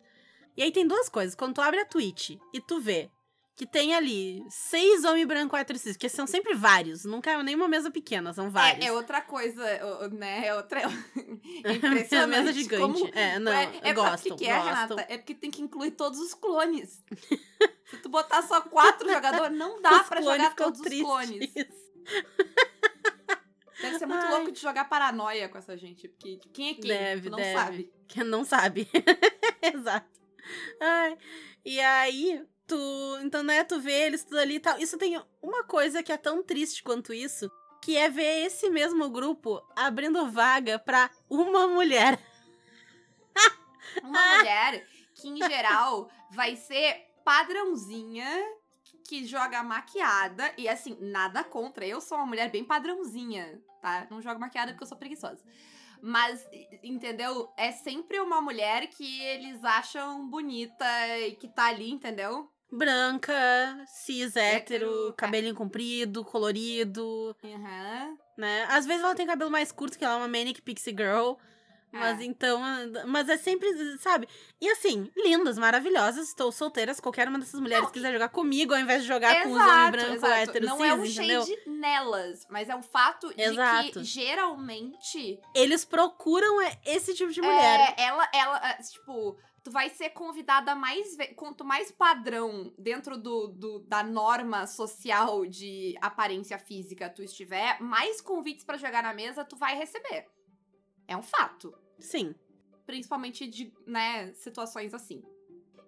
E 0.57 0.63
aí 0.63 0.71
tem 0.71 0.87
duas 0.87 1.09
coisas. 1.09 1.35
Quando 1.35 1.55
tu 1.55 1.61
abre 1.61 1.81
a 1.81 1.85
Twitch 1.85 2.37
e 2.53 2.61
tu 2.61 2.81
vê 2.81 3.11
que 3.57 3.67
tem 3.67 3.95
ali 3.95 4.45
seis 4.49 5.05
homens 5.05 5.27
branco 5.27 5.57
hétero 5.57 5.79
cis, 5.79 5.93
porque 5.93 6.09
são 6.09 6.27
sempre 6.27 6.55
vários. 6.55 7.05
Nunca 7.05 7.31
é 7.31 7.43
nenhuma 7.43 7.69
mesa 7.69 7.91
pequena, 7.91 8.33
são 8.33 8.51
vários. 8.51 8.85
É, 8.85 8.89
é 8.89 8.93
outra 8.93 9.21
coisa, 9.21 9.63
né? 10.13 10.47
É 10.47 10.55
outra. 10.55 10.81
É 11.65 11.71
É 11.71 11.73
impressionante. 11.75 12.31
mesa 12.31 12.53
gigante. 12.53 12.83
Como... 12.83 13.11
É, 13.15 13.39
não, 13.39 13.53
é, 13.53 13.81
é 13.83 13.93
gostam, 13.93 14.37
que, 14.37 14.45
que 14.45 14.51
é, 14.51 14.57
gostam. 14.57 14.97
Renata? 14.97 15.07
É 15.09 15.19
porque 15.19 15.35
tem 15.35 15.51
que 15.51 15.63
incluir 15.63 15.93
todos 15.93 16.19
os 16.19 16.35
clones. 16.35 17.03
Botar 18.15 18.43
só 18.43 18.61
quatro 18.61 19.11
jogadores, 19.13 19.59
não 19.59 19.83
dá 19.83 20.03
Os 20.03 20.07
pra 20.09 20.23
jogar 20.23 20.55
todos 20.55 20.79
os 20.79 20.87
clones. 20.87 21.51
tristes. 21.53 21.75
Deve 23.81 23.99
ser 23.99 24.07
muito 24.07 24.25
Ai. 24.25 24.31
louco 24.31 24.53
de 24.53 24.61
jogar 24.61 24.85
paranoia 24.85 25.49
com 25.49 25.59
essa 25.59 25.77
gente. 25.77 26.07
Porque 26.07 26.39
quem 26.53 26.71
é 26.71 26.75
quem? 26.75 26.85
Deve, 26.87 27.29
não 27.29 27.37
deve. 27.37 27.59
sabe. 27.59 27.93
Que 28.07 28.23
não 28.23 28.45
sabe. 28.45 28.89
Exato. 29.61 30.07
Ai, 30.81 31.19
e 31.65 31.81
aí, 31.81 32.41
tu. 32.69 33.19
Então, 33.23 33.43
né, 33.43 33.65
tu 33.65 33.81
vê 33.81 34.07
eles 34.07 34.23
tudo 34.23 34.39
ali 34.39 34.55
e 34.55 34.61
tal. 34.61 34.79
Isso 34.79 34.97
tem 34.97 35.21
uma 35.43 35.65
coisa 35.65 36.01
que 36.01 36.13
é 36.13 36.17
tão 36.17 36.41
triste 36.41 36.85
quanto 36.85 37.13
isso, 37.13 37.51
que 37.83 37.97
é 37.97 38.09
ver 38.09 38.47
esse 38.47 38.71
mesmo 38.71 39.11
grupo 39.11 39.61
abrindo 39.75 40.31
vaga 40.31 40.79
pra 40.79 41.11
uma 41.29 41.67
mulher. 41.67 42.17
Uma 44.05 44.37
mulher 44.37 44.87
que, 45.17 45.29
em 45.29 45.37
geral, 45.37 46.09
vai 46.31 46.55
ser 46.55 47.13
padrãozinha, 47.25 48.29
que 49.09 49.27
joga 49.27 49.63
maquiada. 49.63 50.53
E 50.57 50.69
assim, 50.69 50.97
nada 51.01 51.43
contra. 51.43 51.87
Eu 51.87 52.01
sou 52.01 52.19
uma 52.19 52.27
mulher 52.27 52.51
bem 52.51 52.65
padrãozinha, 52.65 53.61
tá? 53.81 54.07
Não 54.11 54.21
jogo 54.23 54.39
maquiada 54.41 54.73
porque 54.73 54.85
eu 54.85 54.89
sou 54.89 54.99
preguiçosa. 54.99 55.43
Mas, 56.03 56.47
entendeu? 56.83 57.51
É 57.57 57.73
sempre 57.73 58.21
uma 58.21 58.41
mulher 58.41 58.89
que 58.89 59.23
eles 59.23 59.65
acham 59.65 60.29
bonita 60.29 60.85
e 61.19 61.35
que 61.35 61.49
tá 61.49 61.67
ali, 61.69 61.91
entendeu? 61.91 62.51
Branca, 62.71 63.33
cis, 63.87 64.37
hétero, 64.37 64.85
Hétero, 64.85 65.15
cabelinho 65.17 65.55
comprido, 65.55 66.25
colorido, 66.25 67.35
Aham. 67.43 68.19
né? 68.37 68.67
Às 68.69 68.85
vezes 68.85 69.03
ela 69.03 69.15
tem 69.15 69.27
cabelo 69.27 69.51
mais 69.51 69.71
curto, 69.73 69.97
que 69.97 70.05
ela 70.05 70.15
é 70.15 70.17
uma 70.19 70.29
Manic 70.29 70.61
Pixie 70.61 70.91
Girl. 70.91 71.35
Mas 71.95 72.21
É. 72.21 72.25
então, 72.25 72.61
mas 73.07 73.29
é 73.29 73.37
sempre, 73.37 73.69
sabe? 73.99 74.29
E 74.61 74.69
assim, 74.71 75.11
lindas, 75.17 75.57
maravilhosas, 75.57 76.29
estou 76.29 76.51
solteiras, 76.51 76.99
qualquer 77.01 77.29
uma 77.29 77.39
dessas 77.39 77.61
mulheres 77.61 77.85
Não, 77.85 77.93
quiser 77.93 78.13
jogar 78.13 78.29
comigo, 78.31 78.75
ao 78.75 78.81
invés 78.81 79.03
de 79.03 79.09
jogar 79.09 79.43
com 79.45 79.51
os 79.53 79.57
Exato, 79.57 79.71
homens 79.71 79.91
brancos, 79.93 80.15
exato. 80.17 80.33
héteros, 80.35 80.69
Não 80.69 80.77
cis, 80.79 80.87
é 80.87 80.95
um 80.95 81.05
entendeu? 81.05 81.47
shade 81.47 81.71
nelas, 81.71 82.47
mas 82.51 82.69
é 82.69 82.75
um 82.75 82.83
fato 82.83 83.33
de 83.35 83.41
Exato. 83.43 83.93
que 83.93 84.05
geralmente 84.05 85.41
Eles 85.55 85.85
procuram 85.85 86.61
é, 86.63 86.79
esse 86.85 87.15
tipo 87.15 87.31
de 87.33 87.41
mulher. 87.41 87.95
É, 87.97 88.03
ela, 88.05 88.29
ela, 88.35 88.71
é, 88.71 88.75
tipo, 88.83 89.37
tu 89.63 89.71
vai 89.71 89.89
ser 89.91 90.11
convidada 90.11 90.75
mais. 90.75 91.17
Quanto 91.37 91.65
mais 91.65 91.91
padrão 91.91 92.73
dentro 92.79 93.17
do, 93.17 93.49
do- 93.49 93.79
da 93.81 94.03
norma 94.03 94.67
social 94.67 95.47
de 95.47 95.97
aparência 96.01 96.59
física 96.59 97.09
tu 97.09 97.23
estiver, 97.23 97.81
mais 97.81 98.21
convites 98.21 98.65
pra 98.65 98.77
jogar 98.77 99.03
na 99.03 99.15
mesa 99.15 99.45
tu 99.45 99.57
vai 99.57 99.77
receber. 99.77 100.27
É 101.07 101.17
um 101.17 101.23
fato. 101.23 101.75
Sim. 102.05 102.35
Principalmente 102.87 103.47
de, 103.47 103.73
né, 103.87 104.33
situações 104.35 104.93
assim. 104.93 105.23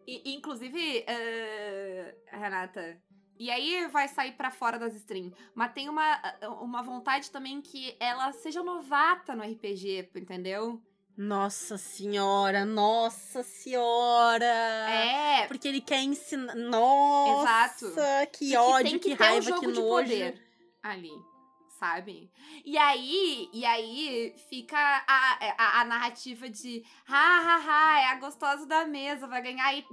E, 0.07 0.35
inclusive, 0.35 1.05
uh, 1.05 2.39
Renata, 2.39 3.01
e 3.39 3.51
aí 3.51 3.87
vai 3.89 4.09
sair 4.09 4.33
para 4.33 4.51
fora 4.51 4.79
das 4.79 4.95
streams. 4.95 5.37
Mas 5.55 5.73
tem 5.73 5.89
uma, 5.89 6.23
uma 6.63 6.83
vontade 6.83 7.31
também 7.31 7.61
que 7.61 7.95
ela 8.01 8.33
seja 8.33 8.63
novata 8.63 9.37
no 9.37 9.43
RPG, 9.43 10.11
entendeu? 10.15 10.81
Nossa 11.17 11.77
senhora, 11.77 12.65
nossa 12.65 13.43
senhora! 13.43 14.45
É. 14.45 15.47
Porque 15.49 15.69
ele 15.69 15.81
quer 15.81 16.03
ensinar. 16.03 16.55
Nossa! 16.55 17.87
Exato. 17.87 18.31
Que 18.33 18.57
ódio, 18.57 19.01
que, 19.01 19.11
que 19.11 19.15
raiva, 19.15 19.57
um 19.57 19.61
que 19.61 19.67
nojo. 19.67 20.35
ali 20.83 21.36
sabe? 21.79 22.31
E 22.65 22.77
aí, 22.77 23.49
e 23.53 23.65
aí 23.65 24.35
fica 24.49 24.77
a, 24.79 25.39
a, 25.59 25.81
a, 25.81 25.85
narrativa 25.85 26.49
de 26.49 26.85
ha, 27.07 27.17
ha, 27.17 27.57
ha, 27.57 28.01
é 28.01 28.07
a 28.07 28.17
gostosa 28.17 28.67
da 28.67 28.87
mesa, 28.87 29.27
vai 29.27 29.43
ganhar 29.43 29.69
it, 29.69 29.89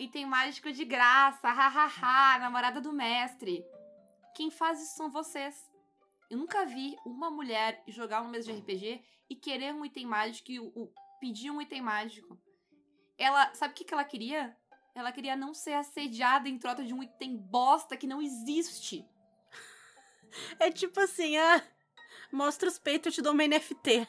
item 0.00 0.26
mágico 0.26 0.72
de 0.72 0.84
graça, 0.84 1.48
ha, 1.48 1.68
ha, 1.68 2.34
ha, 2.34 2.38
namorada 2.38 2.80
do 2.80 2.92
mestre. 2.92 3.64
Quem 4.34 4.50
faz 4.50 4.82
isso 4.82 4.96
são 4.96 5.10
vocês. 5.10 5.70
Eu 6.30 6.38
nunca 6.38 6.66
vi 6.66 6.96
uma 7.04 7.30
mulher 7.30 7.82
jogar 7.88 8.20
uma 8.20 8.30
mesa 8.30 8.52
de 8.52 8.58
RPG 8.58 9.02
e 9.30 9.34
querer 9.34 9.74
um 9.74 9.84
item 9.84 10.06
mágico 10.06 10.50
e 10.50 10.60
o, 10.60 10.66
o, 10.74 10.92
pedir 11.20 11.50
um 11.50 11.60
item 11.60 11.80
mágico. 11.80 12.38
Ela, 13.16 13.52
sabe 13.54 13.72
o 13.72 13.76
que, 13.76 13.84
que 13.84 13.94
ela 13.94 14.04
queria? 14.04 14.56
Ela 14.94 15.12
queria 15.12 15.36
não 15.36 15.54
ser 15.54 15.74
assediada 15.74 16.48
em 16.48 16.58
troca 16.58 16.84
de 16.84 16.92
um 16.92 17.02
item 17.02 17.36
bosta 17.36 17.96
que 17.96 18.06
não 18.06 18.20
existe. 18.20 19.06
É 20.58 20.70
tipo 20.70 20.98
assim, 21.00 21.36
ah, 21.36 21.62
mostra 22.32 22.68
os 22.68 22.78
peitos, 22.78 23.06
eu 23.06 23.12
te 23.12 23.22
dou 23.22 23.32
uma 23.32 23.46
NFT. 23.46 24.06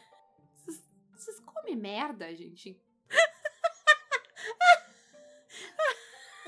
Vocês 1.15 1.39
comem 1.41 1.75
merda, 1.75 2.33
gente? 2.35 2.79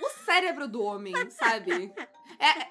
o 0.02 0.10
cérebro 0.26 0.68
do 0.68 0.82
homem, 0.82 1.14
sabe? 1.30 1.94
É, 2.40 2.68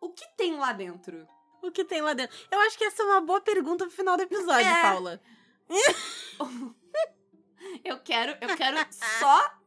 o 0.00 0.10
que 0.10 0.26
tem 0.36 0.56
lá 0.56 0.72
dentro? 0.72 1.28
O 1.62 1.70
que 1.70 1.84
tem 1.84 2.00
lá 2.00 2.14
dentro? 2.14 2.36
Eu 2.50 2.60
acho 2.60 2.76
que 2.76 2.84
essa 2.84 3.02
é 3.02 3.06
uma 3.06 3.20
boa 3.20 3.40
pergunta 3.40 3.86
pro 3.86 3.94
final 3.94 4.16
do 4.16 4.22
episódio, 4.22 4.68
é. 4.68 4.82
Paula. 4.82 5.20
eu 7.84 7.98
quero, 8.00 8.36
eu 8.40 8.56
quero 8.56 8.76
só 8.90 9.64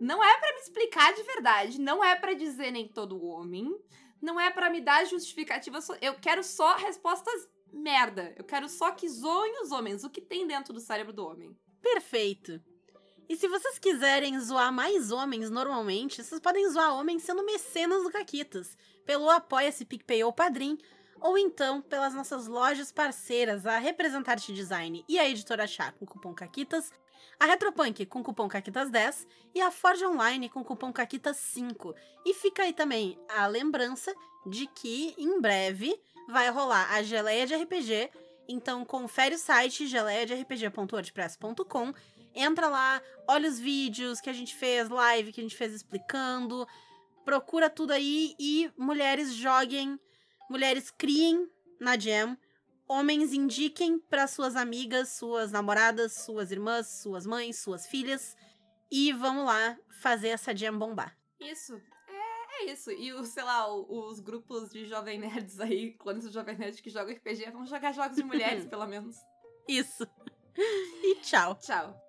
não 0.00 0.22
é 0.22 0.38
para 0.38 0.54
me 0.54 0.60
explicar 0.60 1.14
de 1.14 1.22
verdade, 1.22 1.80
não 1.80 2.04
é 2.04 2.14
para 2.14 2.34
dizer 2.34 2.70
nem 2.70 2.86
todo 2.86 3.24
homem, 3.24 3.74
não 4.20 4.38
é 4.38 4.50
para 4.50 4.70
me 4.70 4.80
dar 4.80 5.04
justificativa. 5.04 5.78
Eu 6.00 6.14
quero 6.14 6.42
só 6.42 6.76
respostas 6.76 7.48
merda. 7.72 8.34
Eu 8.36 8.44
quero 8.44 8.68
só 8.68 8.90
que 8.90 9.08
zoem 9.08 9.62
os 9.62 9.72
homens. 9.72 10.04
O 10.04 10.10
que 10.10 10.20
tem 10.20 10.46
dentro 10.46 10.72
do 10.72 10.80
cérebro 10.80 11.12
do 11.12 11.26
homem. 11.26 11.56
Perfeito. 11.80 12.60
E 13.28 13.36
se 13.36 13.46
vocês 13.46 13.78
quiserem 13.78 14.40
zoar 14.40 14.72
mais 14.72 15.12
homens 15.12 15.50
normalmente, 15.50 16.24
vocês 16.24 16.40
podem 16.40 16.68
zoar 16.70 16.94
homens 16.94 17.22
sendo 17.22 17.44
mecenas 17.44 18.02
do 18.02 18.10
Caquitas, 18.10 18.74
pelo 19.04 19.28
Apoia-se 19.28 19.84
PicPay 19.84 20.24
ou 20.24 20.32
Padrim, 20.32 20.78
ou 21.20 21.36
então 21.36 21.82
pelas 21.82 22.14
nossas 22.14 22.46
lojas 22.46 22.90
parceiras, 22.90 23.66
a 23.66 23.78
Representarte 23.78 24.52
Design 24.52 25.04
e 25.06 25.18
a 25.18 25.28
Editora 25.28 25.66
Chá 25.66 25.92
com 25.92 26.06
cupom 26.06 26.32
CAQUITAS, 26.32 26.90
a 27.38 27.46
Retropunk 27.46 28.06
com 28.06 28.22
cupom 28.22 28.48
CAQUITAS10 28.48 29.26
e 29.54 29.60
a 29.60 29.70
Forge 29.70 30.06
Online 30.06 30.48
com 30.48 30.64
cupom 30.64 30.92
CAQUITAS5. 30.92 31.94
E 32.24 32.34
fica 32.34 32.62
aí 32.62 32.72
também 32.72 33.18
a 33.28 33.46
lembrança 33.46 34.14
de 34.46 34.66
que 34.66 35.14
em 35.18 35.40
breve 35.40 35.98
vai 36.28 36.50
rolar 36.50 36.92
a 36.92 37.02
geleia 37.02 37.46
de 37.46 37.54
RPG, 37.54 38.10
então 38.48 38.84
confere 38.84 39.34
o 39.34 39.38
site 39.38 39.86
geleiaderpg.wordpress.com, 39.86 41.94
entra 42.34 42.68
lá, 42.68 43.00
olha 43.26 43.48
os 43.48 43.58
vídeos 43.58 44.20
que 44.20 44.28
a 44.28 44.32
gente 44.32 44.54
fez, 44.54 44.88
live 44.88 45.32
que 45.32 45.40
a 45.40 45.42
gente 45.42 45.56
fez 45.56 45.72
explicando, 45.72 46.66
procura 47.24 47.70
tudo 47.70 47.92
aí 47.92 48.34
e 48.38 48.70
mulheres 48.76 49.34
joguem, 49.34 49.98
mulheres 50.50 50.90
criem 50.90 51.48
na 51.80 51.98
Jam 51.98 52.36
homens 52.88 53.32
indiquem 53.32 53.98
para 53.98 54.26
suas 54.26 54.56
amigas, 54.56 55.10
suas 55.10 55.52
namoradas, 55.52 56.14
suas 56.14 56.50
irmãs, 56.50 56.88
suas 57.02 57.26
mães, 57.26 57.58
suas 57.58 57.86
filhas. 57.86 58.36
E 58.90 59.12
vamos 59.12 59.44
lá 59.44 59.78
fazer 60.00 60.28
essa 60.28 60.56
jam 60.56 60.78
bombar. 60.78 61.16
Isso. 61.38 61.80
É, 62.08 62.62
é 62.62 62.72
isso. 62.72 62.90
E, 62.90 63.12
o, 63.12 63.24
sei 63.24 63.44
lá, 63.44 63.70
os 63.70 64.18
grupos 64.20 64.70
de 64.70 64.86
jovem 64.86 65.18
nerds 65.18 65.60
aí, 65.60 65.92
clones 65.92 66.24
de 66.24 66.32
jovem 66.32 66.56
nerds 66.56 66.80
que 66.80 66.90
jogam 66.90 67.14
RPG, 67.14 67.50
vão 67.50 67.66
jogar 67.66 67.92
jogos 67.92 68.16
de 68.16 68.24
mulheres, 68.24 68.64
pelo 68.66 68.86
menos. 68.86 69.16
Isso. 69.68 70.08
E 70.56 71.16
tchau. 71.16 71.54
Tchau. 71.56 72.07